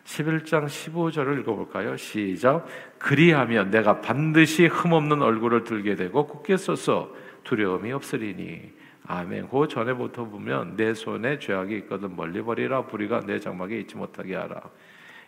11장 0.05 0.67
15절을 0.67 1.41
읽어볼까요? 1.41 1.97
시작. 1.97 2.67
그리하면 2.99 3.71
내가 3.71 4.01
반드시 4.01 4.67
흠없는 4.67 5.21
얼굴을 5.23 5.65
들게 5.65 5.95
되고 5.95 6.27
굳게 6.27 6.57
서서 6.57 7.15
두려움이 7.45 7.93
없으리니. 7.93 8.73
아멘. 9.07 9.49
그 9.51 9.69
전에부터 9.69 10.25
보면 10.25 10.77
내 10.77 10.95
손에 10.95 11.39
죄악이 11.39 11.77
있거든 11.79 12.17
멀리 12.17 12.41
버리라 12.41 12.87
불의가 12.87 13.21
내 13.21 13.39
장막에 13.39 13.79
있지 13.81 13.97
못하게 13.97 14.37
하라. 14.37 14.63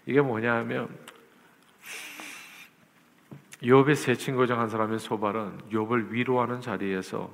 이게 0.07 0.23
뭐냐면 0.23 0.89
욥의 3.67 3.97
세 3.97 4.15
친구 4.15 4.47
중 4.47 4.61
한 4.61 4.69
사람인 4.69 4.99
소발은 4.99 5.59
욥을 5.73 6.11
위로하는 6.11 6.61
자리에서 6.61 7.29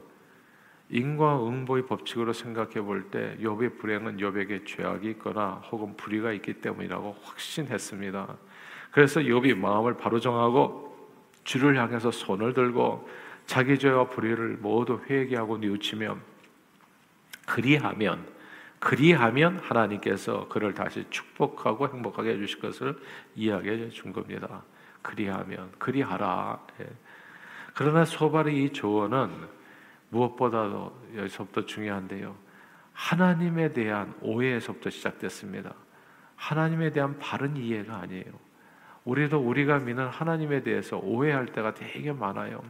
인과응보의 0.88 1.84
법칙으로 1.84 2.32
생각해 2.32 2.80
볼 2.80 3.10
때 3.10 3.36
욥의 3.38 3.78
불행은 3.78 4.16
욥에게 4.16 4.64
죄악이 4.64 5.10
있거나 5.10 5.62
혹은 5.70 5.94
불의가 5.94 6.32
있기 6.32 6.54
때문이라고 6.54 7.16
확신했습니다. 7.22 8.34
그래서 8.92 9.20
욥이 9.20 9.58
마음을 9.58 9.98
바로 9.98 10.20
정하고 10.20 10.96
주를 11.44 11.76
향해서 11.76 12.10
손을 12.10 12.54
들고 12.54 13.06
자기 13.44 13.78
죄와 13.78 14.08
불의를 14.08 14.56
모두 14.58 15.00
회개하고 15.10 15.58
뉘우치며 15.58 16.16
그리하면 17.46 18.26
그리하면 18.78 19.58
하나님께서 19.58 20.48
그를 20.48 20.72
다시 20.72 21.04
축복하고 21.10 21.88
행복하게 21.88 22.30
해주실 22.30 22.60
것을 22.60 22.98
이야기해 23.36 23.90
준 23.90 24.14
겁니다. 24.14 24.62
그리하면 25.02 25.70
그리하라. 25.78 26.60
예. 26.80 26.86
그러나 27.74 28.04
소발의 28.04 28.64
이 28.64 28.70
조언은 28.70 29.30
무엇보다도 30.10 31.02
여기서부터 31.16 31.64
중요한데요. 31.64 32.36
하나님에 32.92 33.72
대한 33.72 34.14
오해에서부터 34.20 34.90
시작됐습니다. 34.90 35.74
하나님에 36.36 36.90
대한 36.90 37.18
바른 37.18 37.56
이해가 37.56 37.96
아니에요. 37.96 38.24
우리도 39.04 39.38
우리가 39.38 39.78
믿는 39.78 40.06
하나님에 40.08 40.62
대해서 40.62 40.98
오해할 40.98 41.46
때가 41.46 41.74
되게 41.74 42.12
많아요. 42.12 42.62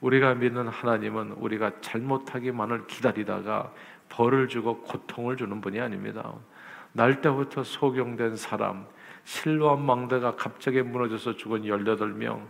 우리가 0.00 0.34
믿는 0.34 0.68
하나님은 0.68 1.32
우리가 1.32 1.80
잘못하기만을 1.80 2.86
기다리다가 2.86 3.72
벌을 4.08 4.48
주고 4.48 4.82
고통을 4.82 5.36
주는 5.36 5.60
분이 5.60 5.80
아닙니다. 5.80 6.32
날 6.92 7.20
때부터 7.20 7.64
소경된 7.64 8.36
사람, 8.36 8.86
실로암 9.26 9.82
망대가 9.84 10.36
갑자기 10.36 10.80
무너져서 10.82 11.36
죽은 11.36 11.62
18명, 11.62 12.46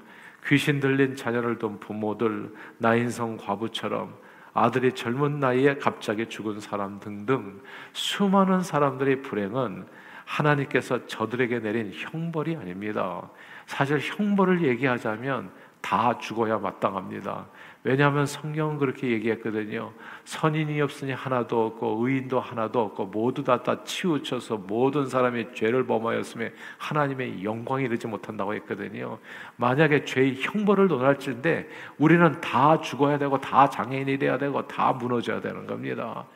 귀신 0.47 0.79
들린 0.79 1.17
자녀를 1.17 1.59
둔 1.59 1.81
부모들, 1.81 2.55
나인성 2.77 3.39
과부처럼 3.39 4.15
아들이 4.53 4.93
젊은 4.93 5.41
나이에 5.41 5.79
갑자기 5.79 6.27
죽은 6.27 6.61
사람 6.61 7.01
등등 7.01 7.63
수많은 7.95 8.61
사람들의 8.61 9.23
불행은 9.23 9.87
하나님께서 10.27 11.07
저들에게 11.07 11.61
내린 11.61 11.93
형벌이 11.95 12.57
아닙니다. 12.57 13.31
사실 13.65 13.99
형벌을 13.99 14.63
얘기하자면 14.63 15.51
다 15.81 16.19
죽어야 16.19 16.59
마땅합니다. 16.59 17.47
왜냐하면 17.87 18.27
성경은 18.27 18.79
그렇게 18.79 19.13
얘기했거든요. 19.13 19.93
선인이 20.25 20.81
없으니 20.81 21.13
하나도 21.13 21.67
없고 21.67 22.05
의인도 22.05 22.41
하나도 22.41 22.81
없고 22.81 23.07
모두 23.07 23.45
다, 23.45 23.63
다 23.63 23.85
치우쳐서 23.85 24.57
모든 24.57 25.07
사람이 25.07 25.55
죄를 25.55 25.87
범하였음에 25.87 26.53
하나님의 26.79 27.45
영광이 27.45 27.85
이르지 27.85 28.09
못한다고 28.09 28.55
했거든요. 28.55 29.19
만약에 29.55 30.05
죄의 30.05 30.39
형벌을 30.41 30.89
논할지인데 30.89 31.69
우리는 31.99 32.41
다 32.41 32.81
죽어야 32.81 33.19
되고 33.19 33.41
다 33.41 33.71
장애인이 33.71 34.19
돼야 34.19 34.37
되고 34.37 34.67
다 34.67 34.93
무너져야 34.93 35.41
되는 35.41 35.65
겁니다. 35.65 36.27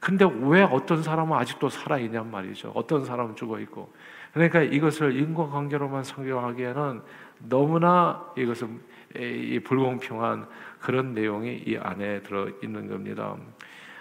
근데 0.00 0.24
왜 0.40 0.62
어떤 0.62 1.02
사람은 1.02 1.36
아직도 1.36 1.68
살아있냔 1.68 2.30
말이죠. 2.30 2.72
어떤 2.74 3.04
사람은 3.04 3.36
죽어 3.36 3.60
있고. 3.60 3.92
그러니까 4.32 4.62
이것을 4.62 5.18
인과관계로만 5.18 6.04
성경하기에는 6.04 7.02
너무나 7.38 8.24
이것은 8.36 8.80
이 9.16 9.60
불공평한 9.64 10.46
그런 10.80 11.14
내용이 11.14 11.62
이 11.66 11.76
안에 11.76 12.22
들어 12.22 12.48
있는 12.62 12.88
겁니다. 12.88 13.36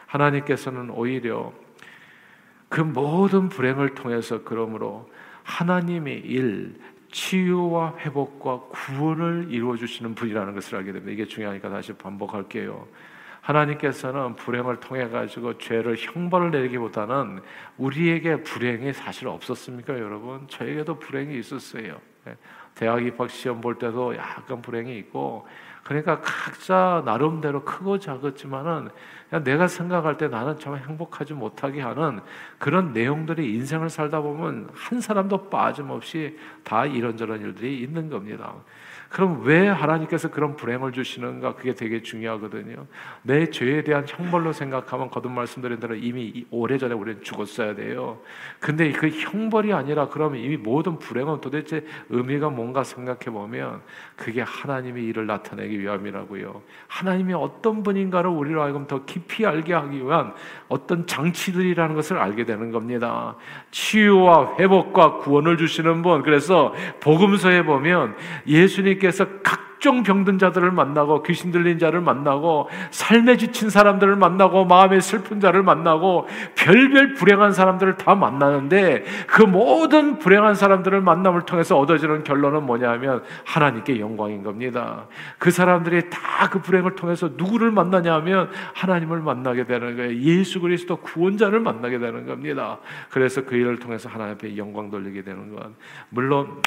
하나님께서는 0.07 0.89
오히려 0.89 1.53
그 2.69 2.81
모든 2.81 3.49
불행을 3.49 3.95
통해서 3.95 4.43
그러므로 4.43 5.09
하나님의 5.43 6.19
일, 6.19 6.79
치유와 7.09 7.95
회복과 7.99 8.59
구원을 8.69 9.47
이루어 9.49 9.77
주시는 9.77 10.13
분이라는 10.15 10.53
것을 10.53 10.77
알게 10.77 10.91
됩니다. 10.91 11.11
이게 11.11 11.25
중요하니까 11.25 11.69
다시 11.69 11.93
반복할게요. 11.93 12.87
하나님께서는 13.41 14.35
불행을 14.35 14.81
통해 14.81 15.07
가지고 15.07 15.57
죄를 15.57 15.95
형벌을 15.97 16.51
내리기보다는 16.51 17.39
우리에게 17.77 18.43
불행이 18.43 18.91
사실 18.91 19.29
없었습니까, 19.29 19.93
여러분? 19.93 20.45
저에게도 20.49 20.99
불행이 20.99 21.39
있었어요. 21.39 22.01
예. 22.77 22.79
대학 22.79 23.03
입학 23.05 23.29
시험 23.29 23.61
볼 23.61 23.77
때도 23.77 24.15
약간 24.15 24.61
불행이 24.61 24.97
있고 24.99 25.47
그러니까 25.83 26.19
각자 26.21 27.01
나름대로 27.05 27.63
크고 27.63 27.97
작았지만은 27.97 28.89
내가 29.43 29.67
생각할 29.67 30.17
때 30.17 30.27
나는 30.27 30.59
정 30.59 30.75
행복하지 30.75 31.33
못하게 31.33 31.81
하는 31.81 32.19
그런 32.57 32.91
내용들이 32.91 33.53
인생을 33.55 33.89
살다 33.89 34.19
보면 34.21 34.69
한 34.73 34.99
사람도 34.99 35.49
빠짐없이 35.49 36.37
다 36.63 36.85
이런저런 36.85 37.41
일들이 37.41 37.81
있는 37.81 38.09
겁니다. 38.09 38.53
그럼 39.09 39.41
왜 39.43 39.67
하나님께서 39.67 40.29
그런 40.29 40.55
불행을 40.55 40.91
주시는가? 40.91 41.55
그게 41.55 41.73
되게 41.73 42.01
중요하거든요. 42.01 42.85
내 43.21 43.49
죄에 43.49 43.83
대한 43.83 44.05
형벌로 44.07 44.51
생각하면 44.51 45.09
거듭 45.09 45.31
말씀드린 45.31 45.79
대로 45.79 45.95
이미 45.95 46.45
오래전에 46.51 46.93
우리는 46.93 47.23
죽었어야 47.23 47.75
돼요. 47.75 48.19
근데 48.59 48.91
그 48.91 49.07
형벌이 49.07 49.71
아니라 49.71 50.09
그러면 50.09 50.41
이미 50.41 50.57
모든 50.57 50.99
불행은 50.99 51.39
도대체 51.41 51.85
의미가 52.09 52.49
뭔가 52.49 52.83
생각해 52.83 53.25
보면 53.31 53.81
그게 54.15 54.41
하나님의 54.41 55.05
일을 55.05 55.25
나타내기 55.25 55.79
위함이라고요. 55.79 56.61
하나님이 56.87 57.33
어떤 57.33 57.83
분인가를 57.83 58.29
우리로 58.29 58.61
하여금 58.61 58.87
더 58.87 59.05
깊이 59.05 59.45
알게 59.45 59.73
하기 59.73 60.03
위한 60.03 60.33
어떤 60.67 61.07
장치들이라는 61.07 61.95
것을 61.95 62.17
알게 62.17 62.43
되는 62.43 62.71
겁니다. 62.71 63.35
치유와 63.71 64.57
회복과 64.59 65.17
구원을 65.17 65.57
주시는 65.57 66.01
분. 66.01 66.23
그래서 66.23 66.73
복음서에 66.99 67.63
보면 67.63 68.15
예수님 68.47 68.96
예수님께서 68.97 69.25
각종 69.43 70.03
병든 70.03 70.39
자들을 70.39 70.71
만나고 70.71 71.23
귀신 71.23 71.51
들린 71.51 71.79
자를 71.79 72.01
만나고 72.01 72.69
삶에 72.91 73.37
지친 73.37 73.69
사람들을 73.69 74.15
만나고 74.15 74.65
마음에 74.65 74.99
슬픈 74.99 75.39
자를 75.39 75.63
만나고 75.63 76.27
별별 76.55 77.13
불행한 77.13 77.53
사람들을 77.53 77.97
다 77.97 78.15
만나는데 78.15 79.05
그 79.27 79.43
모든 79.43 80.19
불행한 80.19 80.55
사람들을 80.55 81.01
만남을 81.01 81.43
통해서 81.43 81.77
얻어지는 81.77 82.23
결론은 82.23 82.65
뭐냐면 82.65 83.23
하나님께 83.45 83.99
영광인 83.99 84.43
겁니다. 84.43 85.05
그 85.37 85.51
사람들이 85.51 86.09
다 86.09 86.27
그 86.49 86.61
불행을 86.61 86.95
통해서 86.95 87.29
누구를 87.35 87.71
만나냐면 87.71 88.49
하나님을 88.73 89.19
만나게 89.21 89.65
되는 89.65 89.97
거예요. 89.97 90.15
예수 90.21 90.59
그리스도 90.59 90.97
구원자를 90.97 91.59
만나게 91.59 91.99
되는 91.99 92.25
겁니다. 92.25 92.79
그래서 93.09 93.43
그 93.43 93.55
일을 93.55 93.79
통해서 93.79 94.09
하나님 94.09 94.35
앞에 94.35 94.57
영광 94.57 94.89
돌리게 94.89 95.23
되는 95.23 95.53
건 95.53 95.75
물론 96.09 96.61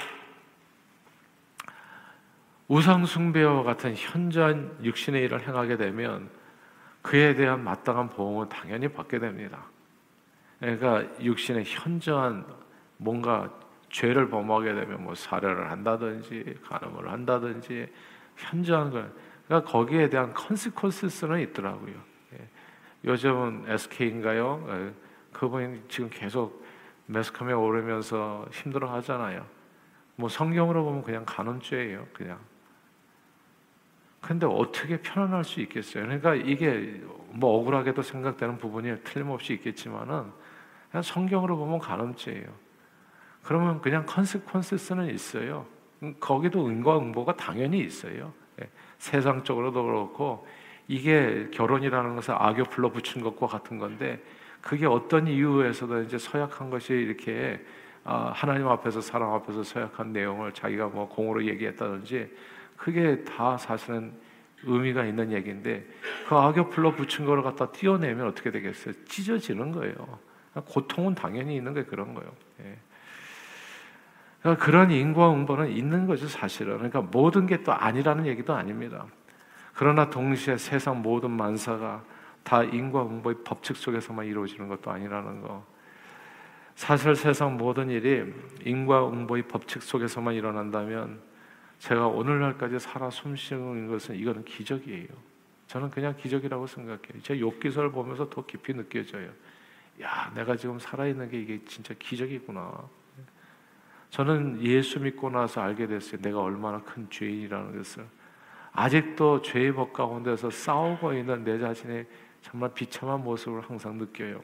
우상 2.70 3.04
숭배와 3.04 3.64
같은 3.64 3.96
현저한 3.96 4.78
육신의 4.84 5.24
일을 5.24 5.44
행하게 5.44 5.76
되면 5.76 6.30
그에 7.02 7.34
대한 7.34 7.64
마땅한 7.64 8.10
보험은 8.10 8.48
당연히 8.48 8.86
받게 8.86 9.18
됩니다. 9.18 9.64
그러니까 10.60 11.04
육신의 11.20 11.64
현저한 11.66 12.46
뭔가 12.96 13.50
죄를 13.88 14.30
범하게 14.30 14.74
되면 14.74 15.02
뭐 15.02 15.16
살해를 15.16 15.68
한다든지 15.68 16.60
간음을 16.62 17.10
한다든지 17.10 17.92
현저한 18.36 18.92
걸 18.92 19.12
그러니까 19.48 19.68
거기에 19.68 20.08
대한 20.08 20.32
컨시퀀스는 20.32 21.42
있더라고요. 21.48 21.94
예. 22.34 22.48
요즘은 23.04 23.64
SK인가요? 23.66 24.64
예. 24.68 24.94
그분이 25.32 25.82
지금 25.88 26.08
계속 26.08 26.64
매스컴에 27.06 27.52
오르면서 27.52 28.46
힘들어 28.52 28.92
하잖아요. 28.92 29.44
뭐 30.14 30.28
성경으로 30.28 30.84
보면 30.84 31.02
그냥 31.02 31.24
간음죄예요. 31.26 32.06
그냥 32.12 32.38
근데 34.20 34.46
어떻게 34.46 34.98
편안할 34.98 35.44
수 35.44 35.60
있겠어요? 35.60 36.04
그러니까 36.04 36.34
이게 36.34 37.00
뭐 37.30 37.58
억울하게도 37.58 38.02
생각되는 38.02 38.58
부분이 38.58 39.02
틀림없이 39.04 39.54
있겠지만은 39.54 40.24
그냥 40.90 41.02
성경으로 41.02 41.56
보면 41.56 41.78
간음죄예요. 41.78 42.48
그러면 43.42 43.80
그냥 43.80 44.04
컨시퀀스는 44.06 45.12
있어요. 45.14 45.66
거기도 46.18 46.66
은과 46.66 46.98
응보가 46.98 47.36
당연히 47.36 47.80
있어요. 47.80 48.32
예. 48.60 48.68
세상적으로도 48.98 49.84
그렇고 49.84 50.46
이게 50.88 51.48
결혼이라는 51.52 52.16
것을 52.16 52.34
악교 52.36 52.64
불러 52.64 52.90
붙인 52.90 53.22
것과 53.22 53.46
같은 53.46 53.78
건데 53.78 54.22
그게 54.60 54.86
어떤 54.86 55.26
이유에서도 55.26 56.02
이제 56.02 56.18
서약한 56.18 56.68
것이 56.68 56.92
이렇게 56.92 57.64
아, 58.04 58.33
하나님 58.35 58.66
앞에서 58.66 59.00
사람 59.00 59.33
앞에서 59.33 59.62
서약한 59.62 60.12
내용을 60.12 60.52
자기가 60.52 60.88
뭐 60.88 61.09
공으로 61.09 61.44
얘기했다든지 61.46 62.30
그게 62.81 63.23
다 63.25 63.59
사실은 63.59 64.11
의미가 64.62 65.05
있는 65.05 65.33
얘기인데 65.33 65.87
그 66.27 66.35
악역 66.35 66.71
불러 66.71 66.95
붙인 66.95 67.27
거를 67.27 67.43
갖다 67.43 67.71
띄어내면 67.71 68.27
어떻게 68.27 68.51
되겠어요? 68.51 68.95
찢어지는 69.05 69.73
거예요. 69.73 69.95
고통은 70.66 71.14
당연히 71.14 71.57
있는 71.57 71.75
게 71.75 71.85
그런 71.85 72.14
거예요. 72.14 72.33
예. 72.61 72.79
그러니까 74.40 74.64
그런 74.64 74.90
인과응보는 74.90 75.71
있는 75.71 76.07
거죠, 76.07 76.27
사실은. 76.27 76.79
그러니까 76.79 77.03
모든 77.03 77.47
게 77.47 77.62
또 77.62 77.73
아니라는 77.73 78.27
얘기도 78.27 78.55
아닙니다. 78.55 79.05
그러나 79.75 80.09
동시에 80.09 80.57
세상 80.57 81.03
모든 81.03 81.31
만사가 81.33 82.03
다 82.43 82.62
인과응보의 82.62 83.37
법칙 83.45 83.77
속에서만 83.77 84.25
이루어지는 84.25 84.69
것도 84.69 84.90
아니라는 84.90 85.43
거. 85.43 85.66
사실 86.77 87.14
세상 87.14 87.59
모든 87.59 87.90
일이 87.90 88.33
인과응보의 88.64 89.43
법칙 89.43 89.83
속에서만 89.83 90.35
일어난다면 90.35 91.30
제가 91.81 92.07
오늘날까지 92.09 92.79
살아 92.79 93.09
숨쉬는 93.11 93.88
것은 93.88 94.14
이거는 94.14 94.45
기적이에요. 94.45 95.09
저는 95.66 95.90
그냥 95.90 96.14
기적이라고 96.16 96.66
생각해요. 96.66 97.23
제 97.23 97.40
욕기서를 97.40 97.90
보면서 97.90 98.29
더 98.29 98.45
깊이 98.45 98.75
느껴져요. 98.75 99.31
야, 100.03 100.31
내가 100.35 100.57
지금 100.57 100.79
살아있는 100.79 101.31
게 101.31 101.40
이게 101.40 101.61
진짜 101.64 101.95
기적이구나. 101.99 102.73
저는 104.11 104.62
예수 104.62 105.01
믿고 105.01 105.31
나서 105.31 105.62
알게 105.62 105.87
됐어요. 105.87 106.21
내가 106.21 106.40
얼마나 106.43 106.83
큰 106.83 107.09
죄인이라는 107.09 107.79
것을. 107.79 108.05
아직도 108.73 109.40
죄의 109.40 109.73
법 109.73 109.93
가운데서 109.95 110.51
싸우고 110.51 111.14
있는 111.14 111.45
내 111.45 111.59
자신의 111.59 112.07
정말 112.43 112.75
비참한 112.75 113.23
모습을 113.23 113.62
항상 113.62 113.97
느껴요. 113.97 114.43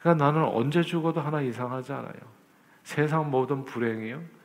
그러니까 0.00 0.24
나는 0.24 0.44
언제 0.44 0.82
죽어도 0.82 1.20
하나 1.20 1.40
이상하지 1.40 1.92
않아요. 1.92 2.36
세상 2.82 3.30
모든 3.30 3.64
불행이요. 3.64 4.35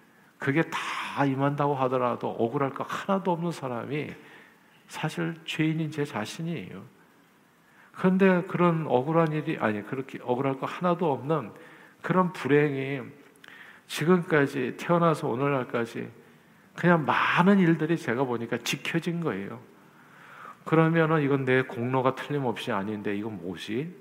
그게 0.41 0.63
다 0.63 1.23
임한다고 1.23 1.75
하더라도 1.75 2.31
억울할 2.31 2.71
거 2.71 2.83
하나도 2.83 3.31
없는 3.31 3.51
사람이 3.51 4.09
사실 4.87 5.35
죄인인 5.45 5.91
제 5.91 6.03
자신이에요. 6.03 6.83
그런데 7.91 8.41
그런 8.47 8.87
억울한 8.87 9.33
일이 9.33 9.59
아니 9.59 9.83
그렇게 9.83 10.17
억울할 10.23 10.57
거 10.57 10.65
하나도 10.65 11.11
없는 11.11 11.51
그런 12.01 12.33
불행이 12.33 13.01
지금까지 13.85 14.77
태어나서 14.77 15.27
오늘날까지 15.27 16.09
그냥 16.75 17.05
많은 17.05 17.59
일들이 17.59 17.95
제가 17.95 18.23
보니까 18.23 18.57
지켜진 18.57 19.21
거예요. 19.21 19.61
그러면은 20.65 21.21
이건 21.21 21.45
내 21.45 21.61
공로가 21.61 22.15
틀림없이 22.15 22.71
아닌데 22.71 23.15
이건 23.15 23.37
뭐지? 23.37 23.95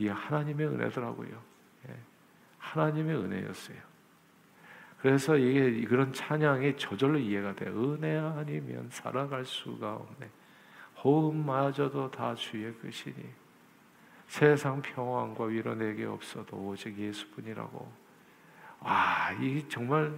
이게 0.00 0.10
하나님의 0.10 0.66
은혜더라고요. 0.66 1.30
예. 1.88 1.94
하나님의 2.58 3.16
은혜였어요. 3.16 3.95
그래서 5.06 5.36
이게 5.36 5.86
그런 5.86 6.12
찬양이 6.12 6.76
저절로 6.76 7.16
이해가 7.16 7.54
돼. 7.54 7.66
은혜 7.66 8.18
아니면 8.18 8.88
살아갈 8.90 9.44
수가 9.44 9.94
없네. 9.94 10.28
호흡마저도 11.04 12.10
다 12.10 12.34
주의 12.34 12.76
것이니 12.80 13.14
세상 14.26 14.82
평안과 14.82 15.44
위로 15.44 15.76
내게 15.76 16.06
없어도 16.06 16.56
오직 16.56 16.98
예수뿐이라고. 16.98 17.88
아, 18.80 19.30
이 19.40 19.64
정말 19.68 20.12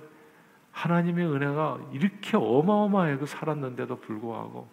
하나님의 0.73 1.27
은혜가 1.35 1.91
이렇게 1.93 2.39
어마어마하게 2.39 3.27
살았는데도 3.27 4.01
불구하고 4.01 4.67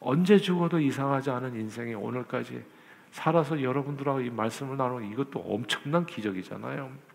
언제 0.00 0.38
죽어도 0.38 0.80
이상하지 0.80 1.28
않은 1.28 1.54
인생이 1.54 1.92
오늘까지 1.92 2.64
살아서 3.10 3.62
여러분들하고 3.62 4.22
이 4.22 4.30
말씀을 4.30 4.78
나누는 4.78 5.12
이것도 5.12 5.40
엄청난 5.40 6.06
기적이잖아요. 6.06 7.07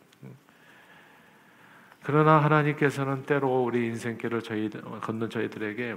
그러나 2.04 2.38
하나님께서는 2.44 3.24
때로 3.24 3.64
우리 3.64 3.86
인생길을 3.88 4.42
저희 4.42 4.70
걷는 4.70 5.30
저희들에게 5.30 5.96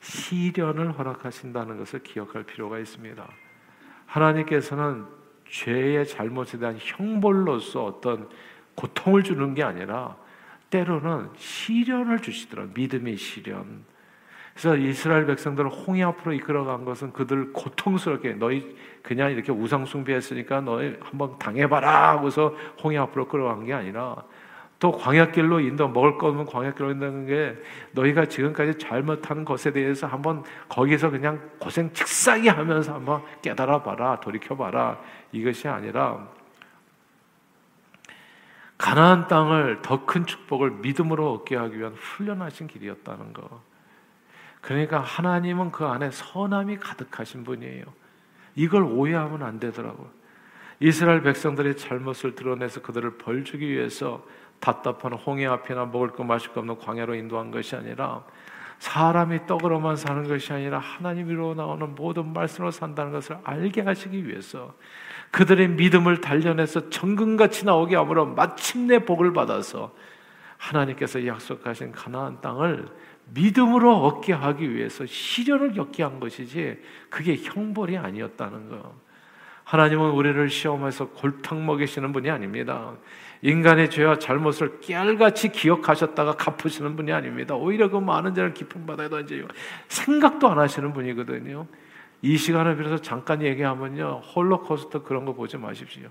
시련을 0.00 0.98
허락하신다는 0.98 1.78
것을 1.78 2.02
기억할 2.02 2.44
필요가 2.44 2.78
있습니다. 2.78 3.26
하나님께서는 4.06 5.06
죄의 5.48 6.06
잘못에 6.06 6.58
대한 6.58 6.76
형벌로서 6.78 7.84
어떤 7.84 8.28
고통을 8.74 9.22
주는 9.22 9.54
게 9.54 9.62
아니라 9.62 10.16
때로는 10.70 11.30
시련을 11.36 12.20
주시더라. 12.20 12.66
믿음의 12.74 13.16
시련. 13.16 13.84
그래서 14.52 14.76
이스라엘 14.76 15.24
백성들을 15.26 15.70
홍해 15.70 16.02
앞으로 16.02 16.32
이끌어간 16.32 16.84
것은 16.84 17.12
그들 17.12 17.52
고통스럽게 17.52 18.34
너희 18.34 18.76
그냥 19.02 19.30
이렇게 19.30 19.52
우상 19.52 19.86
숭배했으니까 19.86 20.60
너희 20.60 20.96
한번 21.00 21.38
당해봐라 21.38 22.10
하고서 22.10 22.54
홍해 22.82 22.98
앞으로 22.98 23.28
끌어간 23.28 23.64
게 23.64 23.72
아니라 23.72 24.24
또 24.78 24.92
광야길로 24.92 25.60
인도 25.60 25.88
먹을 25.88 26.18
거 26.18 26.28
없는 26.28 26.44
광야길로 26.44 26.92
인도하는 26.92 27.26
게 27.26 27.56
너희가 27.92 28.26
지금까지 28.26 28.78
잘못한 28.78 29.44
것에 29.44 29.72
대해서 29.72 30.06
한번 30.06 30.44
거기서 30.68 31.10
그냥 31.10 31.50
고생 31.58 31.92
직사게 31.92 32.48
하면서 32.48 32.94
한번 32.94 33.22
깨달아 33.42 33.82
봐라 33.82 34.20
돌이켜 34.20 34.56
봐라 34.56 35.00
이것이 35.32 35.66
아니라 35.66 36.28
가나안 38.78 39.26
땅을 39.26 39.82
더 39.82 40.06
큰 40.06 40.24
축복을 40.24 40.70
믿음으로 40.70 41.32
얻게 41.32 41.56
하기 41.56 41.78
위한 41.78 41.92
훈련하신 41.94 42.68
길이었다는 42.68 43.32
거. 43.32 43.60
그러니까 44.60 45.00
하나님은 45.00 45.72
그 45.72 45.84
안에 45.84 46.10
선함이 46.12 46.78
가득하신 46.78 47.42
분이에요. 47.42 47.84
이걸 48.54 48.84
오해하면 48.84 49.42
안 49.42 49.58
되더라고요. 49.58 50.08
이스라엘 50.80 51.22
백성들의 51.22 51.76
잘못을 51.76 52.36
드러내서 52.36 52.82
그들을 52.82 53.18
벌주기 53.18 53.68
위해서 53.68 54.24
답답한 54.60 55.12
홍해 55.12 55.46
앞이나 55.46 55.86
먹을 55.86 56.08
거 56.10 56.24
마실 56.24 56.52
거 56.52 56.60
없는 56.60 56.78
광야로 56.78 57.14
인도한 57.14 57.50
것이 57.50 57.76
아니라 57.76 58.24
사람이 58.78 59.46
떡으로만 59.46 59.96
사는 59.96 60.26
것이 60.28 60.52
아니라 60.52 60.78
하나님으로 60.78 61.54
나오는 61.54 61.94
모든 61.94 62.32
말씀으로 62.32 62.70
산다는 62.70 63.12
것을 63.12 63.38
알게 63.42 63.82
하시기 63.82 64.26
위해서 64.26 64.74
그들의 65.30 65.68
믿음을 65.68 66.20
단련해서 66.20 66.90
정금같이 66.90 67.64
나오게 67.64 67.96
함으로 67.96 68.26
마침내 68.26 69.04
복을 69.04 69.32
받아서 69.32 69.92
하나님께서 70.56 71.26
약속하신 71.26 71.92
가나안 71.92 72.40
땅을 72.40 72.88
믿음으로 73.34 73.94
얻게 73.96 74.32
하기 74.32 74.74
위해서 74.74 75.04
시련을 75.06 75.72
겪게 75.72 76.02
한 76.02 76.18
것이지 76.18 76.80
그게 77.10 77.36
형벌이 77.36 77.96
아니었다는 77.96 78.70
거. 78.70 78.94
하나님은 79.68 80.12
우리를 80.12 80.48
시험해서 80.48 81.10
골탕 81.10 81.66
먹이시는 81.66 82.10
분이 82.12 82.30
아닙니다. 82.30 82.94
인간의 83.42 83.90
죄와 83.90 84.18
잘못을 84.18 84.80
깨알같이 84.80 85.50
기억하셨다가 85.50 86.36
갚으시는 86.36 86.96
분이 86.96 87.12
아닙니다. 87.12 87.54
오히려 87.54 87.90
그 87.90 87.98
많은 87.98 88.34
죄를 88.34 88.54
깊은 88.54 88.86
바다에 88.86 89.10
던져요. 89.10 89.44
생각도 89.88 90.48
안 90.48 90.58
하시는 90.58 90.90
분이거든요. 90.94 91.66
이 92.22 92.38
시간을 92.38 92.78
빌어서 92.78 92.96
잠깐 93.02 93.42
얘기하면요. 93.42 94.22
홀로코스터 94.34 95.02
그런 95.02 95.26
거 95.26 95.34
보지 95.34 95.58
마십시오. 95.58 96.08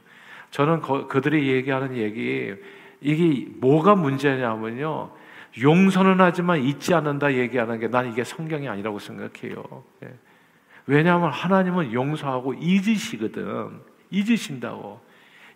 저는 0.52 0.82
거, 0.82 1.08
그들이 1.08 1.48
얘기하는 1.52 1.98
얘기, 1.98 2.54
이게 3.02 3.48
뭐가 3.58 3.96
문제냐면요. 3.96 5.10
용서는 5.64 6.22
하지만 6.22 6.62
잊지 6.62 6.94
않는다 6.94 7.34
얘기하는 7.34 7.80
게 7.80 7.88
난 7.88 8.12
이게 8.12 8.24
성경이 8.24 8.70
아니라고 8.70 9.00
생각해요. 9.00 9.64
예. 10.04 10.14
왜냐하면 10.88 11.32
하나님은 11.32 11.94
용서하고 11.94 12.54
잊으시거든. 12.56 13.82
잊으신다고. 14.10 15.02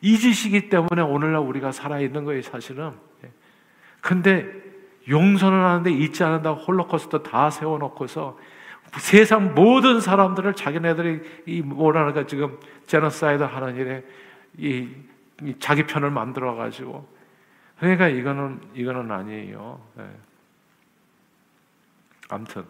잊으시기 0.01 0.69
때문에 0.69 1.01
오늘날 1.01 1.41
우리가 1.41 1.71
살아있는 1.71 2.25
거예요, 2.25 2.41
사실은. 2.41 2.91
예. 3.23 3.31
근데 4.01 4.45
용서는 5.07 5.57
하는데 5.57 5.91
잊지 5.91 6.23
않는다고 6.23 6.61
홀로코스터 6.61 7.23
다 7.23 7.49
세워놓고서 7.49 8.37
세상 8.97 9.55
모든 9.55 10.01
사람들을 10.01 10.53
자기네들이 10.53 11.21
이 11.45 11.61
뭐라는가 11.61 12.25
지금 12.25 12.59
제너사이드 12.87 13.43
하는 13.43 13.75
일에 13.77 14.03
이, 14.57 14.89
이 15.41 15.55
자기 15.59 15.83
편을 15.83 16.11
만들어 16.11 16.55
가지고 16.55 17.07
그러니까 17.79 18.09
이거는 18.09 18.61
이거는 18.75 19.09
아니에요. 19.09 19.81
네. 19.95 20.03
아무튼 22.29 22.63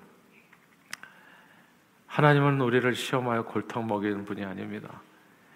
하나님은 2.12 2.60
우리를 2.60 2.94
시험하여 2.94 3.44
골탕 3.44 3.88
먹이는 3.88 4.26
분이 4.26 4.44
아닙니다. 4.44 5.02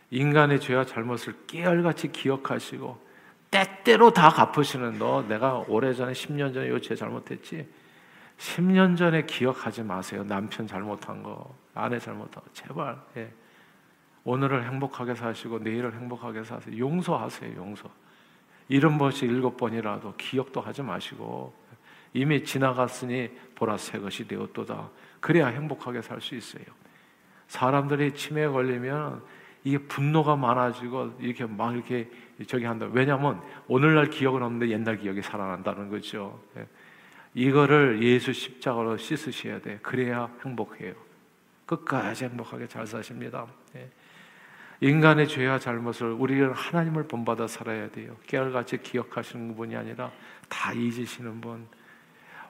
인간의 0.10 0.62
죄와 0.62 0.86
잘못을 0.86 1.36
깨알같이 1.48 2.14
기억하시고 2.14 2.98
때때로 3.52 4.12
다 4.12 4.30
갚으시는 4.30 4.98
너 4.98 5.22
내가 5.28 5.66
오래전에 5.68 6.14
10년 6.14 6.54
전에 6.54 6.70
요 6.70 6.80
죄 6.80 6.96
잘못했지 6.96 7.68
10년 8.38 8.96
전에 8.98 9.26
기억하지 9.26 9.84
마세요. 9.84 10.24
남편 10.26 10.66
잘못한 10.66 11.22
거, 11.24 11.54
아내 11.74 12.00
잘못한 12.00 12.42
거. 12.42 12.50
제발. 12.54 13.02
예. 13.18 13.32
오늘을 14.24 14.66
행복하게 14.66 15.14
사시고 15.14 15.60
내일을 15.60 15.94
행복하게 15.94 16.44
사세요. 16.46 16.78
용서하세요. 16.78 17.56
용서. 17.58 17.90
이런 18.70 18.98
것이 18.98 19.26
일곱 19.26 19.58
번이라도 19.58 20.16
기억도 20.18 20.62
하지 20.62 20.82
마시고 20.82 21.54
이미 22.14 22.44
지나갔으니 22.44 23.30
보라 23.56 23.78
새 23.78 24.00
것이 24.00 24.26
되었도다. 24.28 24.90
그래야 25.26 25.48
행복하게 25.48 26.04
살 26.04 26.22
수 26.22 26.36
있어요. 26.36 26.64
사람들이 27.48 28.14
치매에 28.14 28.46
걸리면 28.46 29.24
이게 29.64 29.80
분노가 29.80 30.36
많아지고 30.36 31.16
이렇게 31.20 31.48
막 31.48 31.74
이렇게 31.74 32.08
저기 32.46 32.66
한다. 32.66 32.88
왜냐하면 32.92 33.42
오늘날 33.68 34.12
기억은 34.12 34.44
없는데 34.44 34.70
옛날 34.70 35.00
기억이 35.00 35.24
살아난다는 35.24 35.90
거죠. 35.90 36.40
예. 36.58 36.68
이거를 37.34 38.04
예수 38.04 38.34
십자가로 38.34 38.98
씻으셔야 38.98 39.62
돼. 39.62 39.80
그래야 39.82 40.30
행복해요. 40.46 40.94
끝까지 41.66 42.26
행복하게 42.26 42.68
잘 42.68 42.86
사십니다. 42.86 43.48
예. 43.78 43.90
인간의 44.82 45.28
죄와 45.28 45.58
잘못을 45.58 46.12
우리는 46.12 46.54
하나님을 46.54 47.08
본받아 47.08 47.48
살아야 47.48 47.90
돼요. 47.90 48.16
깨알같이 48.28 48.78
기억하시는 48.78 49.56
분이 49.56 49.76
아니라 49.76 50.12
다 50.50 50.72
잊으시는 50.72 51.42
분. 51.42 51.66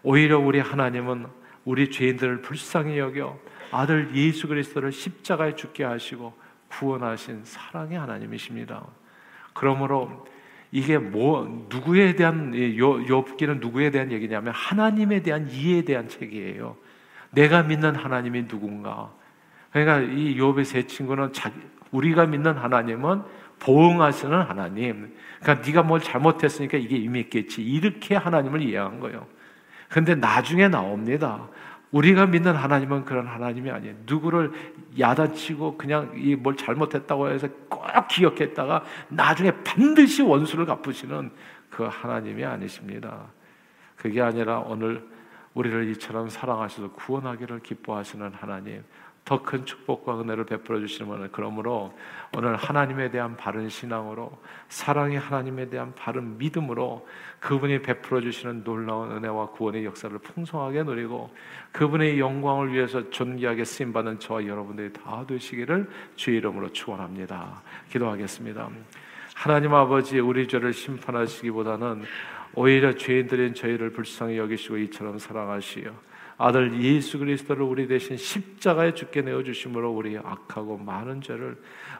오히려 0.04 0.40
우리 0.40 0.60
하나님은 0.60 1.45
우리 1.66 1.90
죄인들을 1.92 2.42
불쌍히 2.42 2.98
여겨 2.98 3.38
아들 3.72 4.16
예수 4.16 4.48
그리스도를 4.48 4.92
십자가에 4.92 5.56
죽게 5.56 5.84
하시고 5.84 6.34
구원하신 6.70 7.42
사랑의 7.44 7.98
하나님이십니다. 7.98 8.86
그러므로 9.54 10.26
이게 10.72 10.98
뭐 10.98 11.68
누구에 11.70 12.16
대한 12.16 12.52
욥기는 12.52 13.60
누구에 13.60 13.92
대한 13.92 14.12
얘기냐면 14.12 14.54
하나님에 14.54 15.22
대한 15.22 15.50
이해에 15.50 15.84
대한 15.84 16.08
책이에요. 16.08 16.78
내가 17.32 17.64
믿는 17.64 17.96
하나님이 17.96 18.48
누군가. 18.48 19.12
그러니까 19.72 20.00
이 20.00 20.38
욥의 20.38 20.64
세 20.66 20.84
친구는 20.84 21.34
자기 21.34 21.56
우리가 21.92 22.26
믿는 22.26 22.54
하나님은 22.58 23.24
보응하시는 23.60 24.42
하나님. 24.42 25.16
그러니까 25.42 25.66
네가 25.66 25.84
뭘 25.84 26.02
잘못했으니까 26.02 26.78
이게 26.78 26.98
있겠지. 26.98 27.64
이렇게 27.64 28.16
하나님을 28.16 28.62
이해한 28.62 29.00
거예요. 29.00 29.28
근데 29.90 30.16
나중에 30.16 30.68
나옵니다. 30.68 31.48
우리가 31.92 32.26
믿는 32.26 32.56
하나님은 32.56 33.06
그런 33.06 33.28
하나님이 33.28 33.70
아니에요. 33.72 33.96
누구를 34.06 34.52
야단치고 35.00 35.78
그냥 35.78 36.12
이 36.16 36.36
뭘 36.36 36.58
잘못했다고 36.58 37.30
해서 37.30 37.48
꼭 37.70 37.86
기억했다가 38.10 38.84
나중에 39.10 39.52
반드시 39.64 40.22
원수를 40.22 40.66
갚으시는 40.66 41.32
그 41.70 41.84
하나님이 41.90 42.44
아니십니다. 42.44 43.28
그게 43.96 44.22
아니라 44.22 44.60
오늘 44.60 45.08
우리를 45.54 45.90
이처럼 45.92 46.28
사랑하셔서 46.30 46.92
구원하기를 46.92 47.62
기뻐하시는 47.62 48.34
하나님. 48.34 48.84
더 49.24 49.42
큰 49.42 49.66
축복과 49.66 50.22
은혜를 50.22 50.46
베풀어 50.46 50.80
주시는 50.80 51.12
분은 51.12 51.30
그러므로 51.32 51.98
오늘 52.38 52.56
하나님에 52.56 53.10
대한 53.10 53.36
바른 53.36 53.70
신앙으로 53.70 54.38
사랑의 54.70 55.18
하나님에 55.18 55.68
대한 55.70 55.94
바른 55.96 56.38
믿음으로 56.38 57.08
그분이 57.46 57.84
베풀어 57.84 58.22
주시는 58.22 58.64
놀라운 58.64 59.12
은혜와 59.12 59.52
구원의 59.52 59.86
역사를 59.86 60.18
풍성하게 60.18 60.82
누리고 60.82 61.30
그분의 61.74 62.20
영광을 62.20 62.74
위해서 62.74 63.08
존귀하게 63.12 63.64
쓰임 63.64 63.94
받는 63.94 64.20
저와 64.20 64.48
여러분들이 64.48 64.92
다 64.92 65.24
되시기를 65.28 65.88
주의 66.16 66.38
이름으로 66.38 66.74
축원합니다. 66.74 67.62
기도하겠습니다. 67.92 68.68
하나님 69.36 69.76
아버지 69.76 70.18
우리 70.18 70.48
죄를 70.48 70.74
심판하시기보다는 70.74 72.02
오히려 72.56 72.96
죄인들인 72.96 73.54
저희를 73.54 73.92
불쌍히 73.92 74.40
여기시고 74.40 74.78
이처럼 74.78 75.20
사랑하시어 75.20 75.92
아들 76.38 76.82
예수 76.82 77.18
그리스도를 77.20 77.64
우리 77.64 77.88
대신 77.88 78.18
십자가에 78.18 78.94
죽게 78.94 79.22
내어 79.22 79.44
주심으로 79.44 79.92
우리 79.92 80.18
악하고 80.18 80.78
많은 80.78 81.22
죄를 81.22 81.58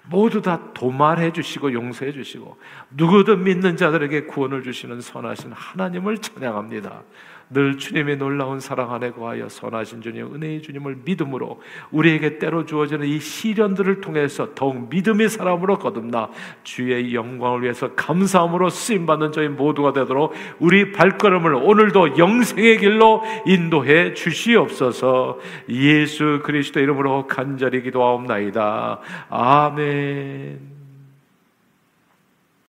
모두 0.10 0.42
다 0.42 0.74
도말해 0.74 1.32
주시고 1.32 1.74
용서해 1.74 2.12
주시고 2.12 2.58
누구든 2.92 3.44
믿는 3.44 3.78
자들에게 3.78 4.26
구원을 4.26 4.64
주시는 4.64 5.02
선하신 5.02 5.54
하나님을 5.54 6.18
찬양합니다. 6.18 7.04
늘 7.50 7.78
주님의 7.78 8.18
놀라운 8.18 8.60
사랑 8.60 8.94
안에 8.94 9.12
거하여 9.12 9.50
선하신 9.50 10.02
주님 10.02 10.34
은혜의 10.34 10.62
주님을 10.62 11.00
믿음으로 11.06 11.62
우리에게 11.92 12.40
때로 12.40 12.66
주어지는 12.66 13.08
이 13.08 13.20
시련들을 13.20 14.02
통해서 14.02 14.50
더욱 14.56 14.90
믿음의 14.90 15.30
사람으로 15.30 15.78
거듭나 15.78 16.30
주의 16.64 17.14
영광을 17.14 17.64
위해서 17.64 17.94
감사함으로 17.94 18.70
쓰임 18.70 19.06
받는 19.06 19.32
저희 19.32 19.48
모두가 19.48 19.94
되도록 19.94 20.34
우리 20.60 20.92
발걸음을 20.92 21.54
오늘도 21.54 22.18
영생의 22.18 22.80
길로 22.80 23.24
인도해 23.46 24.14
주시옵소서. 24.14 25.40
예수 25.70 26.42
그리스도 26.44 26.80
이름으로 26.80 27.28
간절히 27.28 27.82
기도하옵나이다. 27.84 29.00
아멘. 29.30 30.75